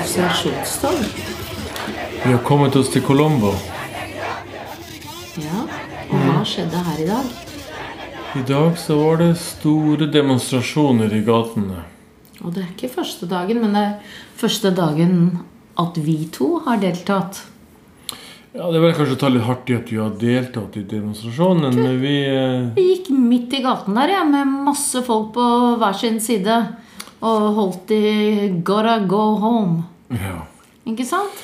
demonstrasjonstog. 0.00 0.92
Vi 2.24 2.32
har 2.32 2.38
kommet 2.38 2.76
oss 2.76 2.88
til 2.88 3.02
Colombo. 3.02 3.52
Ja. 5.40 5.64
Og 6.10 6.16
hva 6.24 6.40
skjedde 6.48 6.80
her 6.86 7.02
i 7.02 7.06
dag? 7.08 7.28
I 8.40 8.42
dag 8.48 8.78
så 8.78 8.96
var 8.96 9.20
det 9.20 9.34
store 9.42 10.08
demonstrasjoner 10.10 11.12
i 11.12 11.20
gatene. 11.26 11.84
Og 12.40 12.54
det 12.54 12.64
er 12.64 12.72
ikke 12.72 12.92
første 12.94 13.28
dagen, 13.28 13.60
men 13.60 13.76
det 13.76 13.84
er 13.84 14.18
første 14.40 14.72
dagen 14.72 15.14
at 15.80 16.00
vi 16.00 16.16
to 16.32 16.54
har 16.64 16.80
deltatt. 16.80 17.44
Ja, 18.52 18.66
Det 18.70 18.80
er 18.80 18.82
vel 18.82 18.94
kanskje 18.96 19.14
å 19.14 19.20
ta 19.20 19.28
litt 19.30 19.46
hardt 19.46 19.70
i 19.70 19.76
at 19.76 19.90
vi 19.92 19.98
har 20.00 20.14
deltatt 20.18 20.76
i 20.80 20.82
demonstrasjonen, 20.82 21.76
men 21.76 22.00
vi 22.00 22.16
eh, 22.26 22.70
Vi 22.74 22.86
gikk 22.88 23.12
midt 23.14 23.52
i 23.54 23.62
gaten 23.62 23.94
der, 23.94 24.16
ja, 24.16 24.24
med 24.24 24.48
masse 24.66 25.04
folk 25.06 25.34
på 25.36 25.50
hver 25.78 25.94
sin 25.94 26.18
side. 26.20 26.56
Og 27.20 27.54
holdt 27.56 27.90
i 27.92 28.48
'Gotta 28.64 28.98
go 29.06 29.36
home'. 29.36 29.82
Ja. 30.10 30.46
Ikke 30.86 31.04
sant? 31.04 31.42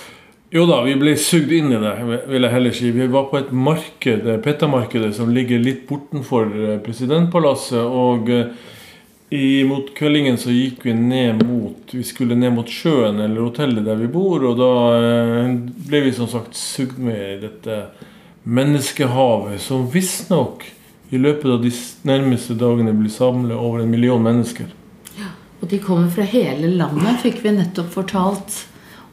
Jo 0.51 0.63
da, 0.67 0.79
vi 0.87 0.95
ble 0.95 1.17
sugd 1.19 1.51
inn 1.53 1.73
i 1.75 1.81
det, 1.83 1.93
vil 2.31 2.47
jeg 2.47 2.53
heller 2.53 2.73
si. 2.73 2.91
Vi 2.95 3.09
var 3.11 3.27
på 3.31 3.41
et 3.41 3.51
marked, 3.53 4.29
Petta-markedet, 4.45 5.11
som 5.17 5.33
ligger 5.35 5.59
litt 5.59 5.89
bortenfor 5.89 6.47
eh, 6.55 6.79
presidentpalasset. 6.85 7.83
Og 7.83 8.31
imot 8.31 8.55
i, 9.31 9.65
mot 9.67 9.89
kveldingen 9.99 10.39
så 10.39 10.55
gikk 10.55 10.85
vi 10.87 10.93
ned 10.95 11.43
mot 11.43 11.91
Vi 11.91 12.05
skulle 12.07 12.37
ned 12.39 12.53
mot 12.55 12.69
sjøen 12.71 13.19
eller 13.19 13.43
hotellet 13.43 13.85
der 13.85 13.99
vi 13.99 14.07
bor, 14.07 14.45
og 14.47 14.61
da 14.61 14.71
eh, 15.01 15.51
ble 15.91 16.05
vi 16.07 16.15
som 16.15 16.31
sagt 16.31 16.55
sugd 16.57 17.03
med 17.03 17.19
i 17.19 17.41
dette 17.43 17.83
menneskehavet, 18.47 19.59
som 19.61 19.89
visstnok 19.91 20.63
i 21.11 21.19
løpet 21.19 21.51
av 21.51 21.63
de 21.63 21.73
nærmeste 22.07 22.55
dagene 22.59 22.95
blir 22.95 23.11
samlet 23.11 23.59
over 23.59 23.83
en 23.83 23.91
million 23.91 24.23
mennesker. 24.23 24.71
Og 25.61 25.69
de 25.71 25.81
kommer 25.83 26.11
fra 26.13 26.27
hele 26.29 26.71
landet, 26.77 27.23
fikk 27.25 27.43
vi 27.45 27.57
nettopp 27.57 27.91
fortalt 27.95 28.63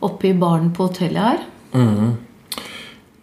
oppe 0.03 0.29
i 0.29 0.37
baren 0.37 0.73
på 0.75 0.89
hotellet 0.89 1.23
her. 1.23 1.43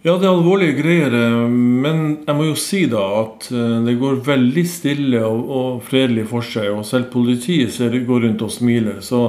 Ja, 0.01 0.15
det 0.17 0.25
er 0.25 0.33
alvorlige 0.33 0.79
greier, 0.79 1.15
men 1.53 1.99
jeg 2.25 2.37
må 2.39 2.47
jo 2.47 2.55
si 2.57 2.87
da 2.89 3.03
at 3.19 3.51
eh, 3.53 3.81
det 3.85 3.99
går 4.01 4.23
veldig 4.25 4.63
stille 4.65 5.21
og, 5.27 5.41
og 5.45 5.83
fredelig 5.85 6.25
for 6.31 6.47
seg. 6.47 6.71
Og 6.73 6.87
selv 6.89 7.11
politiet 7.13 7.75
ser 7.75 7.99
går 8.09 8.25
rundt 8.25 8.45
og 8.47 8.53
smiler. 8.55 9.03
Så, 9.05 9.27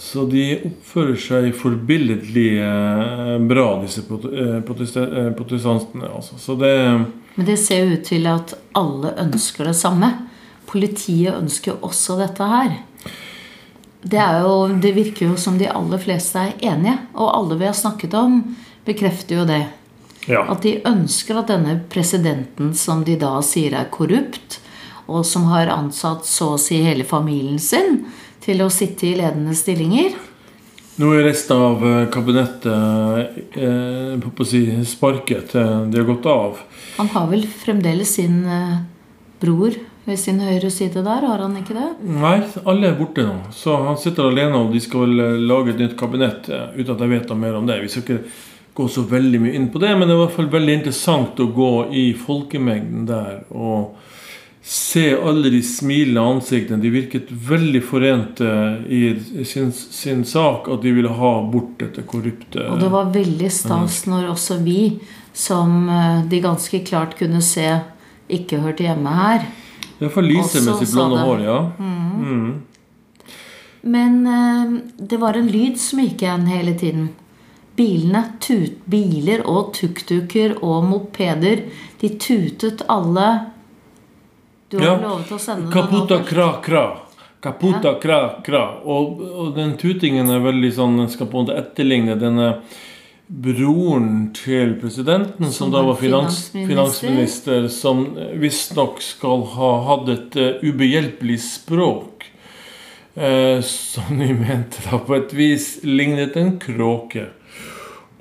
så 0.00 0.24
de 0.30 0.46
oppfører 0.70 1.20
seg 1.20 1.50
forbilledlig 1.60 2.48
eh, 2.64 3.34
bra, 3.52 3.66
disse 3.84 4.06
eh, 4.08 4.56
protestantene. 4.64 6.08
Altså. 6.08 6.40
Så 6.40 6.56
det 6.56 6.72
Men 7.36 7.50
det 7.50 7.58
ser 7.60 7.84
jo 7.84 7.98
ut 7.98 8.08
til 8.08 8.30
at 8.32 8.56
alle 8.72 9.12
ønsker 9.26 9.68
det 9.68 9.76
samme. 9.76 10.08
Politiet 10.72 11.36
ønsker 11.36 11.84
også 11.84 12.16
dette 12.22 12.48
her. 12.48 12.78
Det, 14.02 14.18
er 14.18 14.40
jo, 14.42 14.66
det 14.82 14.94
virker 14.96 15.30
jo 15.30 15.36
som 15.38 15.58
de 15.60 15.68
aller 15.70 16.00
fleste 16.02 16.40
er 16.40 16.56
enige, 16.72 16.96
og 17.14 17.30
alle 17.36 17.58
vi 17.60 17.68
har 17.68 17.76
snakket 17.78 18.14
om, 18.18 18.40
bekrefter 18.86 19.38
jo 19.40 19.46
det. 19.46 19.62
Ja. 20.26 20.44
At 20.50 20.62
de 20.66 20.76
ønsker 20.86 21.38
at 21.38 21.50
denne 21.50 21.76
presidenten, 21.90 22.72
som 22.78 23.04
de 23.06 23.16
da 23.18 23.36
sier 23.46 23.74
er 23.78 23.88
korrupt, 23.94 24.58
og 25.10 25.24
som 25.26 25.48
har 25.50 25.70
ansatt 25.70 26.26
så 26.26 26.52
å 26.54 26.60
si 26.60 26.78
hele 26.82 27.06
familien 27.06 27.58
sin 27.62 28.04
til 28.42 28.62
å 28.62 28.70
sitte 28.70 29.08
i 29.10 29.16
ledende 29.18 29.54
stillinger 29.58 30.14
Nå 31.00 31.08
er 31.16 31.24
resten 31.24 31.56
av 31.56 31.80
eh, 31.88 32.02
kabinettet 32.12 32.66
eh, 33.56 34.18
på 34.20 34.44
å 34.44 34.46
si, 34.46 34.60
sparket. 34.86 35.54
eh, 35.56 35.70
De 35.88 35.98
har 35.98 36.04
gått 36.04 36.26
av. 36.28 36.58
Han 36.98 37.08
har 37.14 37.30
vel 37.30 37.46
fremdeles 37.48 38.12
sin 38.18 38.42
eh, 38.44 38.74
bror 39.40 39.78
ved 40.04 40.18
sin 40.18 40.40
høyre 40.42 40.70
side 40.70 41.02
der, 41.04 41.26
har 41.28 41.42
han 41.44 41.58
ikke 41.60 41.76
det? 41.76 41.88
Nei, 42.02 42.38
alle 42.66 42.90
er 42.90 42.96
borte 42.98 43.26
nå. 43.26 43.36
Så 43.54 43.76
han 43.84 43.98
sitter 44.00 44.30
alene, 44.30 44.64
og 44.64 44.72
de 44.74 44.82
skal 44.82 45.12
eh, 45.14 45.42
lage 45.42 45.74
et 45.74 45.82
nytt 45.84 45.98
kabinett 45.98 46.50
eh, 46.50 46.72
uten 46.74 46.96
at 46.96 47.04
jeg 47.04 47.12
vet 47.12 47.30
noe 47.30 47.42
mer 47.44 47.58
om 47.60 47.68
det. 47.68 47.78
Vi 47.84 47.92
skal 47.92 48.04
ikke 48.06 48.22
gå 48.74 48.88
så 48.88 49.04
veldig 49.06 49.42
mye 49.44 49.58
inn 49.58 49.68
på 49.70 49.82
det, 49.82 49.92
men 49.94 50.08
det 50.08 50.14
er 50.14 50.18
i 50.18 50.24
hvert 50.24 50.38
fall 50.38 50.50
veldig 50.52 50.78
interessant 50.80 51.42
å 51.44 51.50
gå 51.54 51.72
i 51.94 52.06
folkemengden 52.18 53.04
der 53.10 53.44
og 53.52 53.98
se 54.62 55.08
alle 55.18 55.50
de 55.50 55.58
smilende 55.66 56.22
ansiktene. 56.36 56.82
De 56.82 56.90
virket 56.94 57.30
veldig 57.30 57.82
forente 57.84 58.48
i 58.86 59.02
sin, 59.44 59.72
sin 59.72 60.22
sak, 60.24 60.70
at 60.70 60.84
de 60.84 60.92
ville 60.94 61.10
ha 61.18 61.32
bort 61.50 61.74
dette 61.82 62.04
korrupte 62.06 62.62
Og 62.70 62.78
det 62.80 62.90
var 62.92 63.10
veldig 63.14 63.50
stas 63.52 64.04
når 64.10 64.30
også 64.32 64.60
vi, 64.62 65.00
som 65.34 65.82
eh, 65.90 66.22
de 66.30 66.42
ganske 66.42 66.82
klart 66.86 67.18
kunne 67.18 67.42
se 67.44 67.68
ikke 68.32 68.62
hørte 68.62 68.86
hjemme 68.86 69.12
her. 69.18 69.50
Det 70.02 70.08
er 70.08 70.14
for 70.16 70.26
lyset 70.26 70.64
med 70.66 70.80
sitt 70.80 70.90
blonde 70.96 71.20
hår, 71.22 71.42
ja. 71.46 71.58
Mm. 71.78 72.62
Men 73.82 74.16
eh, 74.26 74.72
det 74.98 75.18
var 75.22 75.36
en 75.38 75.46
lyd 75.46 75.76
som 75.78 76.00
gikk 76.02 76.24
igjen 76.24 76.48
hele 76.50 76.72
tiden. 76.78 77.04
Bilene, 77.78 78.24
tut, 78.42 78.80
biler 78.90 79.44
og 79.46 79.70
tuk-tuker 79.78 80.56
og 80.58 80.88
mopeder, 80.90 81.62
de 82.02 82.10
tutet 82.18 82.82
alle. 82.90 83.28
Du 84.68 84.80
har 84.80 84.86
Ja. 84.88 84.98
lovet 85.06 85.30
å 85.30 85.38
sende 85.38 85.70
Kaputa 85.70 86.18
nå 86.18 86.26
kra 86.26 86.48
kra. 86.66 86.84
Kaputa 87.40 87.94
kra 88.02 88.20
kra. 88.42 88.64
Og, 88.82 89.20
og 89.22 89.54
den 89.54 89.76
tutingen 89.78 90.30
er 90.30 90.42
veldig 90.42 90.72
sånn 90.74 90.98
Den 90.98 91.08
skal 91.14 91.30
på 91.30 91.38
en 91.38 91.46
måte 91.46 91.58
etterligne 91.62 92.18
denne 92.18 92.56
broren 93.32 94.32
til 94.36 94.74
presidenten, 94.80 95.46
som, 95.46 95.52
Som 95.52 95.70
da 95.72 95.82
var 95.86 95.96
finans, 95.96 96.50
finansminister. 96.52 97.68
som 97.68 98.04
visstnok 98.40 99.00
skal 99.02 99.46
ha 99.54 99.70
hatt 99.88 100.10
et 100.12 100.36
uh, 100.36 100.64
ubehjelpelig 100.64 101.38
språk. 101.40 102.26
Uh, 103.16 103.60
som 103.64 104.18
de 104.20 104.32
mente 104.44 104.84
da 104.84 105.00
på 105.00 105.16
et 105.16 105.32
vis 105.36 105.78
lignet 105.84 106.36
en 106.36 106.58
kråke. 106.60 107.30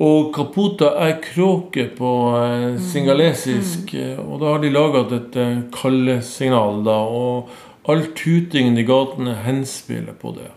Og 0.01 0.31
kaputa 0.33 0.95
er 1.03 1.19
kråke 1.21 1.83
på 1.93 2.11
eh, 2.33 2.79
singalesisk, 2.81 3.91
mm. 3.93 4.23
og 4.23 4.39
da 4.41 4.55
har 4.55 4.63
de 4.63 4.71
laga 4.73 5.03
dette 5.11 5.43
kallesignal, 5.75 6.79
da. 6.87 6.95
Og 7.05 7.91
all 7.91 8.07
tutingen 8.17 8.79
i 8.81 8.87
gatene 8.87 9.35
henspiller 9.45 10.17
på 10.17 10.33
det. 10.39 10.49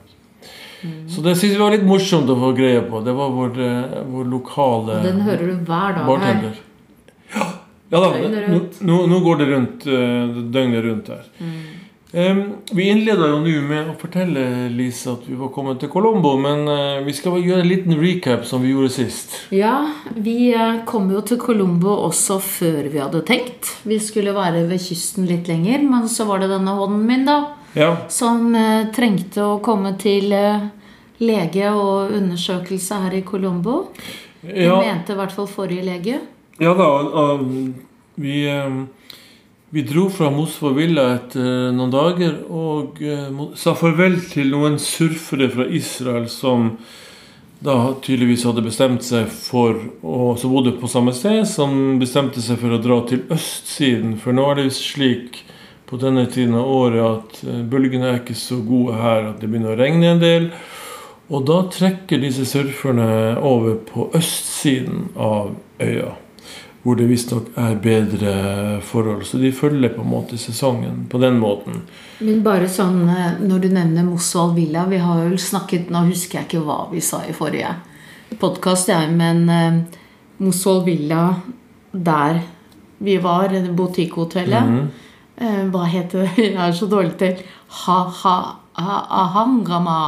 Så 1.09 1.21
det 1.25 1.37
syns 1.37 1.55
vi 1.55 1.61
var 1.61 1.73
litt 1.75 1.87
morsomt 1.87 2.31
å 2.31 2.37
få 2.39 2.53
greie 2.57 2.83
på. 2.89 3.01
Det 3.05 3.15
var 3.17 3.33
vår, 3.33 3.61
eh, 3.63 4.01
vår 4.11 4.29
lokale 4.33 5.01
den 5.05 5.23
hører 5.25 5.47
du 5.53 5.71
hver 5.71 5.97
dag 5.97 6.27
her. 6.27 6.59
Ja, 7.35 7.47
ja 7.95 8.03
da, 8.03 8.11
nå, 8.51 8.99
nå, 9.09 9.23
går 9.25 9.41
det 9.41 9.49
rundt 9.53 9.89
eh, 9.89 10.45
døgnet 10.53 10.85
rundt 10.85 11.11
her. 11.15 11.25
Em, 12.15 12.43
vi 12.71 12.85
innleda 12.93 13.27
jo 13.33 13.41
nå 13.43 13.55
med 13.67 13.89
å 13.91 13.97
fortelle 13.99 14.69
Lise 14.71 15.17
at 15.17 15.25
vi 15.27 15.35
var 15.35 15.51
kommet 15.55 15.81
til 15.83 15.91
Colombo, 15.91 16.37
men 16.39 16.63
uh, 16.71 17.01
vi 17.03 17.11
skal 17.17 17.41
gjøre 17.43 17.65
en 17.65 17.71
liten 17.73 17.97
recap 17.99 18.45
som 18.47 18.63
vi 18.63 18.71
gjorde 18.71 18.93
sist. 18.95 19.35
Ja, 19.51 19.81
vi 20.15 20.53
kom 20.87 21.09
jo 21.11 21.25
til 21.27 21.41
Colombo 21.43 21.97
også 22.05 22.39
før 22.39 22.87
vi 22.93 23.03
hadde 23.03 23.25
tenkt. 23.27 23.73
Vi 23.83 23.99
skulle 23.99 24.37
være 24.37 24.63
ved 24.71 24.85
kysten 24.85 25.27
litt 25.27 25.51
lenger, 25.51 25.83
men 25.83 26.07
så 26.13 26.29
var 26.29 26.45
det 26.45 26.53
denne 26.55 26.77
hånden 26.79 27.03
min, 27.09 27.27
da. 27.27 27.41
Ja, 27.75 27.97
Som 28.09 28.55
eh, 28.55 28.87
trengte 28.95 29.43
å 29.43 29.59
komme 29.65 29.97
til 29.99 30.31
eh, 30.35 30.69
lege 31.25 31.73
og 31.75 32.13
undersøkelse 32.15 33.01
her 33.03 33.17
i 33.19 33.25
Colombo. 33.27 33.89
Det 34.45 34.69
ja, 34.69 34.77
mente 34.79 35.15
i 35.15 35.19
hvert 35.19 35.35
fall 35.35 35.49
forrige 35.51 35.87
lege. 35.87 36.21
ja 36.61 36.75
da. 36.79 36.87
og 36.87 37.41
vi, 38.15 38.45
em, 38.47 38.85
vi 39.75 39.83
dro 39.83 40.07
fra 40.13 40.29
Mosva 40.31 40.71
Villa 40.77 41.07
etter 41.17 41.73
noen 41.75 41.91
dager 41.91 42.37
og 42.47 43.01
eh, 43.03 43.41
sa 43.59 43.75
farvel 43.75 44.21
til 44.31 44.53
noen 44.55 44.79
surfere 44.79 45.49
fra 45.51 45.67
Israel 45.67 46.29
som 46.31 46.77
da 47.65 47.95
tydeligvis 48.05 48.45
hadde 48.45 48.63
bestemt 48.63 49.03
seg 49.07 49.27
for 49.33 49.81
og 50.05 50.39
Som 50.39 50.53
bodde 50.53 50.75
på 50.79 50.91
samme 50.91 51.15
sted, 51.17 51.43
som 51.49 51.99
bestemte 51.99 52.43
seg 52.45 52.61
for 52.61 52.77
å 52.77 52.81
dra 52.83 53.01
til 53.09 53.25
østsiden. 53.33 54.19
For 54.21 54.37
nå 54.37 54.45
er 54.51 54.61
det 54.61 54.75
slik 54.77 55.41
på 55.87 55.99
denne 56.01 56.27
tiden 56.27 56.57
av 56.59 56.71
året 56.71 57.05
at 57.05 57.45
eh, 57.49 57.63
bølgene 57.69 58.11
er 58.11 58.21
ikke 58.23 58.37
så 58.39 58.61
gode 58.65 58.97
her 58.99 59.31
at 59.31 59.41
det 59.41 59.51
begynner 59.51 59.75
å 59.75 59.81
regne 59.81 60.15
en 60.15 60.23
del. 60.23 60.51
Og 61.33 61.47
da 61.49 61.63
trekker 61.73 62.21
disse 62.21 62.45
surferne 62.49 63.39
over 63.41 63.79
på 63.89 64.11
østsiden 64.17 65.09
av 65.17 65.55
øya. 65.81 66.13
Hvor 66.85 66.99
det 67.01 67.07
visstnok 67.09 67.55
er 67.57 67.79
bedre 67.81 68.33
forhold. 68.85 69.23
Så 69.25 69.41
de 69.41 69.49
følger 69.57 69.95
på 69.95 70.03
en 70.05 70.11
måte 70.11 70.37
sesongen 70.37 71.07
på 71.09 71.21
den 71.23 71.39
måten. 71.41 71.81
Men 72.21 72.43
bare 72.45 72.69
sånn 72.69 73.07
eh, 73.09 73.41
når 73.41 73.65
du 73.65 73.71
nevner 73.73 74.07
Mosvold 74.07 74.55
Villa 74.59 74.85
Vi 74.91 75.01
har 75.03 75.25
jo 75.27 75.39
snakket 75.41 75.89
Nå 75.91 76.05
husker 76.07 76.39
jeg 76.39 76.47
ikke 76.47 76.61
hva 76.63 76.85
vi 76.93 77.01
sa 77.03 77.25
i 77.27 77.35
forrige 77.35 77.73
podkast, 78.41 78.89
jeg, 78.89 79.11
men 79.15 79.49
eh, 79.51 79.81
Mosvold 80.43 80.85
Villa 80.89 81.25
der 81.93 82.41
vi 83.05 83.17
var, 83.23 83.49
det 83.49 83.63
mm 83.63 83.69
Mhm. 84.65 84.89
Eh, 85.37 85.65
Hva 85.73 85.85
heter 85.91 86.19
det? 86.25 86.33
Jeg 86.55 86.69
er 86.69 86.73
så 86.77 86.87
dårlig 86.91 87.15
til 87.21 87.33
Ha-ha-ahangama. 87.85 89.99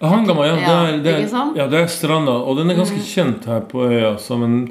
Ahangama, 0.00 0.46
ja, 0.46 0.54
det 0.56 0.64
er, 0.64 0.98
det, 1.04 1.12
er, 1.12 1.28
ja, 1.58 1.66
det 1.68 1.78
er 1.82 1.86
stranda. 1.92 2.32
Og 2.32 2.56
den 2.56 2.70
er 2.72 2.76
ganske 2.78 3.00
kjent 3.04 3.44
her 3.50 3.60
på 3.68 3.78
øya 3.84 4.14
som 4.22 4.42
en 4.46 4.54
eh, 4.64 4.70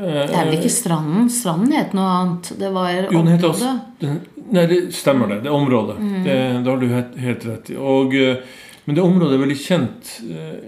Det 0.00 0.32
er 0.32 0.44
vel 0.46 0.54
ikke 0.56 0.72
stranden? 0.72 1.28
Stranden 1.32 1.72
het 1.76 1.92
noe 1.96 2.08
annet. 2.20 2.44
Det 2.56 2.70
var 2.72 2.88
Jo, 3.04 3.20
heter 3.28 3.48
også 3.50 3.70
den, 4.00 4.20
Nei, 4.46 4.66
det 4.70 4.94
stemmer 4.94 5.26
det. 5.34 5.40
Det 5.44 5.50
er 5.50 5.56
området. 5.58 5.96
Mm. 5.98 6.24
Det, 6.24 6.36
det 6.62 6.70
har 6.70 6.78
du 6.80 6.86
helt, 6.88 7.12
helt 7.18 7.46
rett 7.50 7.70
i. 7.74 7.76
Og, 7.76 8.14
eh, 8.14 8.36
men 8.86 8.94
det 8.94 9.02
området 9.02 9.34
er 9.34 9.40
veldig 9.42 9.58
kjent 9.58 10.22
eh, 10.22 10.58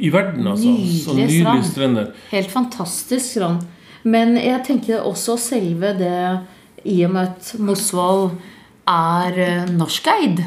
i 0.00 0.08
verden, 0.12 0.46
altså. 0.48 0.68
Nydelig 0.72 1.02
Så 1.04 1.12
nydelige 1.18 1.64
strand. 1.68 1.98
Helt 2.30 2.50
fantastisk 2.50 3.26
strand. 3.34 3.58
Men 4.08 4.36
jeg 4.40 4.62
tenker 4.64 5.04
også 5.04 5.36
selve 5.42 5.92
det 5.98 6.38
I 6.88 7.02
og 7.06 7.12
med 7.14 7.28
at 7.34 7.52
Mosvold 7.60 8.30
er 8.88 9.38
eh, 9.44 9.66
norskeid. 9.76 10.40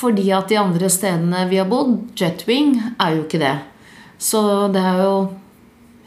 Fordi 0.00 0.28
at 0.32 0.48
de 0.50 0.56
andre 0.60 0.88
stedene 0.92 1.44
vi 1.50 1.58
har 1.60 1.68
bodd, 1.70 1.96
Jetwing, 2.18 2.76
er 3.00 3.16
jo 3.16 3.24
ikke 3.26 3.40
det. 3.42 3.54
Så 4.20 4.42
det 4.74 4.82
er 4.86 5.00
jo 5.04 5.14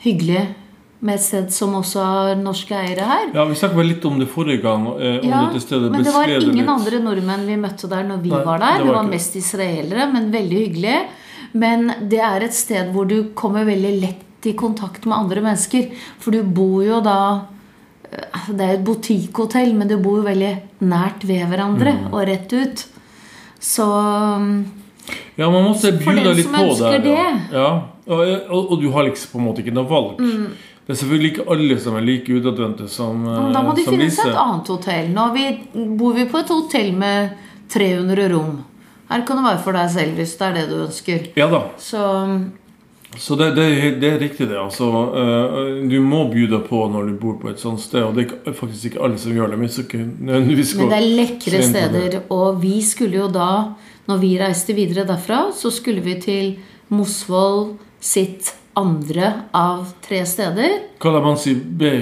hyggelig 0.03 0.43
med 1.03 1.17
et 1.17 1.23
sted 1.25 1.49
som 1.51 1.73
også 1.75 2.03
har 2.07 2.35
norske 2.39 2.75
eiere 2.77 3.03
her. 3.09 3.25
Ja, 3.35 3.43
Vi 3.49 3.57
snakket 3.59 3.87
litt 3.89 4.05
om 4.07 4.19
det 4.21 4.29
forrige 4.31 4.61
gang. 4.63 4.85
Eh, 4.95 5.17
om 5.19 5.29
Ja, 5.29 5.41
dette 5.49 5.59
stedet. 5.65 5.91
men 5.91 6.03
det 6.03 6.13
var 6.15 6.27
ingen 6.31 6.55
litt. 6.61 6.69
andre 6.69 6.99
nordmenn 7.03 7.45
vi 7.47 7.57
møtte 7.59 7.89
der 7.91 8.03
når 8.07 8.21
vi 8.23 8.29
Nei, 8.31 8.43
var 8.45 8.57
der. 8.59 8.77
det 8.77 8.83
Det 8.83 8.87
var 8.87 8.95
var 8.95 9.03
det. 9.03 9.11
mest 9.11 9.35
israelere, 9.35 10.11
men 10.13 10.31
veldig 10.31 10.59
hyggelig. 10.67 10.97
Men 11.53 11.93
det 12.09 12.19
er 12.19 12.41
et 12.47 12.53
sted 12.53 12.91
hvor 12.93 13.05
du 13.07 13.31
kommer 13.35 13.65
veldig 13.65 13.99
lett 14.01 14.45
i 14.45 14.53
kontakt 14.53 15.05
med 15.05 15.17
andre 15.17 15.41
mennesker. 15.41 15.91
For 16.19 16.31
du 16.31 16.41
bor 16.43 16.81
jo 16.83 17.01
da 17.01 17.41
Det 18.49 18.61
er 18.65 18.73
jo 18.73 18.79
et 18.79 18.85
butikkhotell, 18.87 19.73
men 19.77 19.87
du 19.87 19.97
bor 20.03 20.19
jo 20.21 20.25
veldig 20.27 20.53
nært 20.81 21.23
ved 21.27 21.45
hverandre 21.51 21.93
Mm. 21.99 22.13
og 22.13 22.27
rett 22.27 22.53
ut. 22.53 22.85
Så 23.59 23.85
um, 23.87 24.65
Ja, 25.37 25.49
man 25.49 25.63
måtte 25.69 25.91
bjuda 25.97 26.33
litt 26.35 26.51
på 26.51 26.61
ønsker 26.67 27.01
det. 27.03 27.17
Ja. 27.51 27.69
Og, 28.07 28.19
og, 28.49 28.71
og 28.71 28.81
du 28.81 28.89
har 28.91 29.03
liksom 29.07 29.31
på 29.31 29.39
en 29.39 29.45
måte 29.47 29.63
ikke 29.63 29.73
noe 29.75 29.87
valg. 29.89 30.19
Mm. 30.19 30.47
Det 30.83 30.91
er 30.91 30.99
selvfølgelig 30.99 31.29
ikke 31.31 31.45
alle 31.55 31.77
som 31.79 31.95
er 31.95 32.03
like 32.03 32.27
utadvendte 32.35 32.89
som, 32.91 33.21
Lise. 33.23 33.51
da 33.55 33.61
må 33.63 33.73
de 33.77 33.83
som 33.85 33.93
finne 33.95 34.09
seg 34.11 34.31
et 34.33 34.39
annet 34.41 34.67
hotell. 34.73 35.05
Nå 35.15 35.27
vi, 35.33 35.45
bor 35.99 36.13
vi 36.17 36.25
på 36.27 36.41
et 36.43 36.51
hotell 36.51 36.91
med 36.99 37.29
300 37.71 38.27
rom. 38.33 38.57
Her 39.09 39.23
kan 39.27 39.39
det 39.39 39.45
være 39.47 39.61
for 39.63 39.77
deg 39.79 39.89
selv 39.93 40.19
hvis 40.19 40.33
det 40.39 40.49
er 40.49 40.57
det 40.59 40.65
du 40.69 40.75
ønsker. 40.83 41.29
Ja 41.39 41.47
da. 41.51 41.61
Så 41.79 42.01
Så 43.19 43.35
det, 43.39 43.51
det, 43.55 43.65
det 44.01 44.09
er 44.09 44.19
riktig, 44.21 44.47
det. 44.49 44.57
Altså, 44.59 44.87
eh, 45.19 45.87
du 45.89 45.99
må 46.01 46.25
bjude 46.31 46.59
på 46.67 46.83
når 46.91 47.11
du 47.11 47.13
bor 47.21 47.37
på 47.41 47.51
et 47.51 47.61
sånt 47.61 47.81
sted. 47.83 48.03
Og 48.05 48.17
det 48.17 48.27
er 48.43 48.57
faktisk 48.57 48.91
ikke 48.91 49.03
alle 49.05 49.21
som 49.21 49.35
gjør 49.35 49.53
det. 49.53 49.59
Men, 49.59 50.49
det 50.49 50.97
er 50.97 51.07
lekre 51.21 51.63
steder. 51.67 52.19
Og 52.33 52.61
vi 52.63 52.79
skulle 52.85 53.21
jo 53.21 53.29
da, 53.31 53.51
når 54.09 54.23
vi 54.23 54.33
reiste 54.41 54.75
videre 54.77 55.07
derfra, 55.09 55.45
så 55.55 55.71
skulle 55.73 56.03
vi 56.05 56.17
til 56.23 56.51
Mosvold 56.93 57.77
sitt 58.03 58.53
andre 58.77 59.29
av 59.53 59.85
tre 60.01 60.23
steder. 60.25 60.79
Kalamansi 61.01 61.53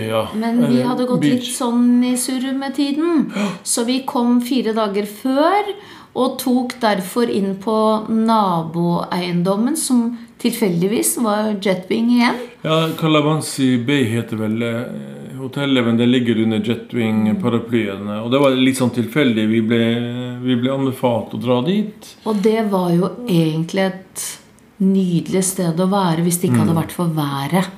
ja. 0.07 0.27
Men 0.35 0.61
vi 0.69 0.81
hadde 0.81 1.07
gått 1.09 1.23
beach. 1.23 1.33
litt 1.33 1.55
sånn 1.55 2.03
i 2.07 2.15
surr 2.19 2.53
med 2.55 2.75
tiden. 2.79 3.27
Så 3.63 3.83
vi 3.87 4.01
kom 4.07 4.39
fire 4.45 4.73
dager 4.77 5.05
før 5.09 5.73
og 6.11 6.39
tok 6.41 6.75
derfor 6.81 7.29
inn 7.31 7.55
på 7.63 7.75
naboeiendommen, 8.09 9.77
som 9.79 10.17
tilfeldigvis 10.41 11.17
var 11.21 11.55
Jetwing 11.61 12.11
igjen. 12.15 12.39
Ja, 12.61 12.89
Calabansi 12.99 13.77
Bay 13.85 14.03
heter 14.09 14.41
vel 14.41 14.61
eh, 14.65 14.81
hotellet, 15.41 15.85
men 15.85 15.97
det 15.97 16.05
ligger 16.05 16.41
under 16.43 16.59
Jetwing-paraplyen. 16.65 18.09
Og 18.21 18.31
det 18.31 18.41
var 18.41 18.57
litt 18.57 18.79
sånn 18.79 18.93
tilfeldig. 18.95 19.47
Vi 19.51 19.61
ble, 19.65 19.81
vi 20.41 20.57
ble 20.61 20.73
anbefalt 20.73 21.35
å 21.37 21.41
dra 21.41 21.61
dit. 21.65 22.13
Og 22.29 22.41
det 22.41 22.59
var 22.73 22.89
jo 22.95 23.11
egentlig 23.27 23.87
et 23.89 24.27
nydelig 24.81 25.43
sted 25.45 25.77
å 25.81 25.89
være 25.91 26.25
hvis 26.25 26.41
det 26.41 26.49
ikke 26.49 26.63
hadde 26.63 26.77
vært 26.77 26.95
for 26.95 27.13
været. 27.17 27.69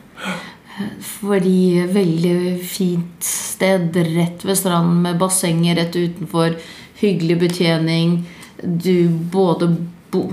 Fordi 1.03 1.83
veldig 1.93 2.37
fint 2.65 3.27
sted 3.27 3.95
rett 4.15 4.45
ved 4.47 4.57
stranden 4.57 5.03
med 5.05 5.19
bassenget 5.21 5.77
rett 5.79 5.97
utenfor. 5.99 6.55
Hyggelig 7.03 7.39
betjening. 7.47 8.21
Du 8.63 9.09
både 9.09 9.75
bo, 10.13 10.29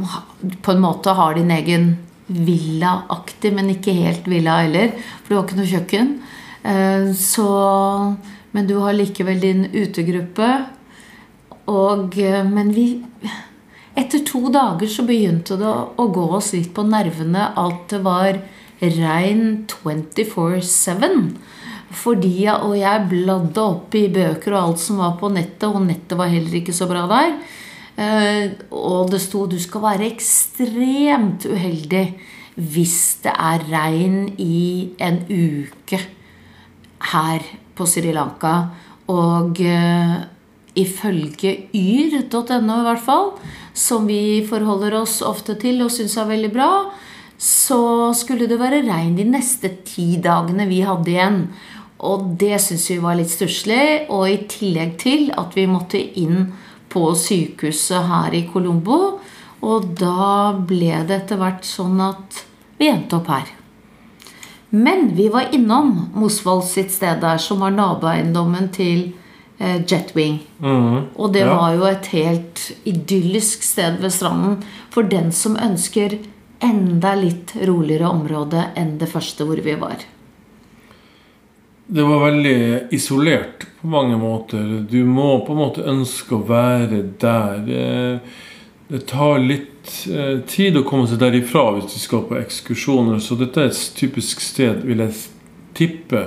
på 0.62 0.72
en 0.72 0.80
måte 0.82 1.16
har 1.18 1.34
din 1.34 1.50
egen 1.50 1.90
villa-aktig, 2.30 3.52
men 3.54 3.72
ikke 3.74 3.94
helt 3.96 4.28
villa 4.30 4.60
heller. 4.62 4.94
For 5.22 5.32
du 5.32 5.38
har 5.38 5.46
ikke 5.46 5.60
noe 5.60 5.70
kjøkken. 5.70 6.12
Eh, 6.62 7.12
Så, 7.16 7.48
men 8.52 8.66
du 8.66 8.78
har 8.78 8.94
likevel 8.94 9.40
din 9.40 9.64
utegruppe. 9.72 10.50
Og, 11.66 12.18
eh, 12.18 12.44
men 12.44 12.74
vi 12.74 13.02
Etter 14.00 14.20
to 14.24 14.48
dager 14.54 14.86
så 14.86 15.02
begynte 15.02 15.56
det 15.58 15.66
å, 15.66 16.04
gå 16.14 16.22
oss 16.36 16.52
litt 16.54 16.70
på 16.72 16.84
nervene 16.86 17.50
at 17.58 17.88
det 17.90 17.98
var 18.04 18.38
regn 18.80 19.66
24-7. 19.68 21.34
Fordi, 21.90 22.46
Og 22.48 22.76
jeg 22.78 23.08
bladde 23.10 23.58
opp 23.58 23.94
i 23.98 24.06
bøker 24.08 24.54
og 24.54 24.62
alt 24.62 24.78
som 24.78 25.02
var 25.02 25.18
på 25.18 25.28
nettet, 25.28 25.66
og 25.68 25.82
nettet 25.82 26.16
var 26.16 26.30
heller 26.30 26.54
ikke 26.54 26.72
så 26.72 26.86
bra 26.86 27.06
der. 27.10 27.34
Eh, 28.00 28.52
og 28.72 29.10
det 29.12 29.20
sto 29.20 29.44
du 29.50 29.58
skal 29.60 29.84
være 29.84 30.08
ekstremt 30.08 31.44
uheldig 31.50 32.04
hvis 32.60 32.96
det 33.24 33.32
er 33.32 33.64
regn 33.70 34.22
i 34.40 34.90
en 35.00 35.20
uke 35.28 36.00
her 37.12 37.44
på 37.76 37.86
Sri 37.88 38.12
Lanka. 38.14 38.54
Og 39.10 39.60
eh, 39.64 40.16
ifølge 40.80 41.54
yr.no, 41.74 42.80
i 42.80 42.86
hvert 42.86 43.04
fall, 43.04 43.32
som 43.74 44.06
vi 44.08 44.40
forholder 44.48 45.00
oss 45.00 45.20
ofte 45.26 45.56
til 45.60 45.82
og 45.84 45.92
syns 45.94 46.16
er 46.20 46.30
veldig 46.30 46.52
bra, 46.54 46.70
så 47.40 48.12
skulle 48.16 48.48
det 48.48 48.60
være 48.60 48.84
regn 48.84 49.16
de 49.16 49.26
neste 49.28 49.72
ti 49.88 50.12
dagene 50.22 50.68
vi 50.68 50.82
hadde 50.84 51.12
igjen. 51.12 51.38
Og 52.06 52.32
det 52.40 52.60
syns 52.64 52.86
vi 52.92 52.98
var 53.00 53.16
litt 53.18 53.32
stusslig. 53.32 54.06
Og 54.12 54.28
i 54.28 54.42
tillegg 54.48 54.96
til 55.00 55.30
at 55.36 55.56
vi 55.56 55.66
måtte 55.68 56.00
inn 56.20 56.50
på 56.92 57.10
sykehuset 57.16 58.06
her 58.10 58.34
i 58.36 58.44
Colombo. 58.52 59.18
Og 59.62 59.90
da 60.00 60.52
ble 60.56 61.02
det 61.08 61.22
etter 61.24 61.40
hvert 61.40 61.66
sånn 61.68 61.98
at 62.00 62.44
vi 62.80 62.88
endte 62.88 63.18
opp 63.18 63.28
her. 63.28 63.48
Men 64.70 65.10
vi 65.16 65.26
var 65.28 65.50
innom 65.52 66.10
Mosvold 66.14 66.62
sitt 66.64 66.92
sted 66.94 67.20
der, 67.20 67.40
som 67.42 67.60
var 67.60 67.74
naboeiendommen 67.74 68.68
til 68.72 69.12
eh, 69.58 69.82
Jetwing. 69.84 70.38
Mhm. 70.62 71.08
Og 71.16 71.32
det 71.34 71.42
Ja. 71.44 71.54
var 71.56 71.74
jo 71.74 71.84
et 71.84 72.06
helt 72.06 72.72
idyllisk 72.86 73.62
sted 73.62 73.98
ved 74.00 74.10
stranden 74.12 74.62
for 74.90 75.02
den 75.02 75.32
som 75.32 75.56
ønsker 75.56 76.18
enda 76.62 77.14
litt 77.14 77.52
roligere 77.66 78.08
område 78.08 78.70
enn 78.76 78.98
det 78.98 79.08
første 79.08 79.44
hvor 79.44 79.60
vi 79.60 79.74
var. 79.74 79.96
Det 81.90 82.02
var 82.06 82.30
veldig 82.30 82.88
isolert 82.92 83.66
på 83.80 83.88
mange 83.88 84.16
måter. 84.20 84.86
Du 84.90 85.04
må 85.08 85.40
på 85.46 85.52
en 85.54 85.60
måte 85.62 85.84
ønske 85.88 86.36
å 86.36 86.44
være 86.48 87.02
der. 87.22 87.58
Det, 87.66 88.20
det 88.90 89.02
tar 89.08 89.38
litt 89.40 89.92
eh, 90.10 90.40
tid 90.50 90.76
å 90.76 90.84
komme 90.88 91.06
seg 91.08 91.20
derifra 91.22 91.68
hvis 91.78 91.92
du 91.94 91.98
skal 92.02 92.24
på 92.28 92.36
ekskursjoner. 92.40 93.20
Så 93.24 93.38
dette 93.40 93.62
er 93.64 93.70
et 93.72 93.82
typisk 93.96 94.40
sted, 94.44 94.82
vil 94.84 94.98
jeg 95.06 95.14
tippe, 95.78 96.26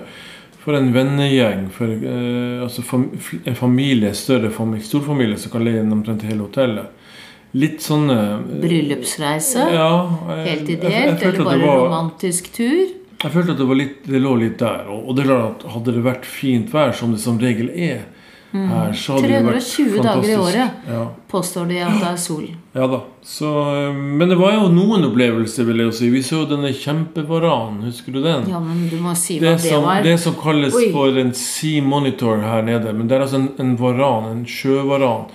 for 0.64 0.78
en 0.80 0.94
vennegjeng. 0.96 1.68
For 1.76 1.92
eh, 1.92 2.64
altså 2.64 2.84
en 3.46 3.56
familie, 3.60 4.14
større 4.18 4.50
familie, 4.56 4.86
storfamilie 4.88 5.38
som 5.38 5.52
kan 5.54 5.66
leie 5.68 5.84
omtrent 5.84 6.24
hele 6.26 6.48
hotellet. 6.48 7.00
Litt 7.54 7.84
sånne 7.86 8.16
eh, 8.18 8.62
Bryllupsreise. 8.64 9.68
ja, 9.76 9.90
jeg- 10.32 10.48
Helt 10.48 10.70
jeg- 10.70 10.80
jeg 10.80 10.80
ideelt. 10.80 11.24
Eller 11.28 11.44
bare 11.46 11.60
var- 11.68 11.84
romantisk 11.86 12.50
tur. 12.56 12.88
Jeg 13.24 13.32
følte 13.32 13.54
at 13.56 13.62
det, 13.62 13.68
var 13.70 13.80
litt, 13.80 14.02
det 14.08 14.20
lå 14.20 14.34
litt 14.42 14.58
der. 14.60 14.90
Og, 14.92 15.08
og 15.08 15.16
det 15.16 15.24
er 15.24 15.32
klart 15.32 15.64
at 15.64 15.72
hadde 15.78 15.96
det 15.96 16.04
vært 16.04 16.28
fint 16.28 16.74
vær, 16.74 16.92
som 16.98 17.16
det 17.16 17.22
som 17.24 17.40
regel 17.42 17.72
er 17.72 18.04
her, 18.54 18.94
så 18.94 19.16
hadde 19.16 19.30
det 19.32 19.40
vært 19.48 19.66
320 19.66 20.04
dager 20.06 20.30
i 20.30 20.36
året. 20.38 20.82
Ja, 20.90 21.04
Påstår 21.32 21.70
de 21.72 21.80
at 21.82 21.96
det 21.98 22.10
er 22.12 22.20
sol. 22.22 22.44
ja 22.78 22.88
da. 22.92 23.00
Så, 23.26 23.50
eh, 23.72 23.94
men 23.94 24.30
det 24.30 24.38
var 24.38 24.54
jo 24.54 24.68
noen 24.70 25.08
opplevelser, 25.08 25.66
vil 25.66 25.82
jeg 25.82 25.90
jo 25.90 25.96
si. 25.98 26.10
Vi 26.14 26.22
så 26.26 26.44
jo 26.44 26.50
denne 26.52 26.70
kjempevaranen. 26.78 27.82
Husker 27.88 28.14
du 28.14 28.22
den? 28.22 28.46
Ja, 28.52 28.60
men 28.62 28.86
du 28.92 29.00
må 29.02 29.16
si 29.18 29.40
hva 29.40 29.56
det, 29.56 29.64
det 29.64 29.72
som, 29.72 29.88
var. 29.88 30.04
det 30.06 30.18
som 30.22 30.38
kalles 30.38 30.78
Oi. 30.78 30.92
for 30.94 31.18
en 31.18 31.34
sea 31.38 31.82
monitor 31.82 32.44
her 32.46 32.62
nede. 32.68 32.94
Men 32.94 33.10
det 33.10 33.18
er 33.18 33.26
altså 33.26 33.42
en, 33.42 33.50
en 33.64 33.74
varan, 33.80 34.30
en 34.36 34.46
sjøvaran. 34.46 35.26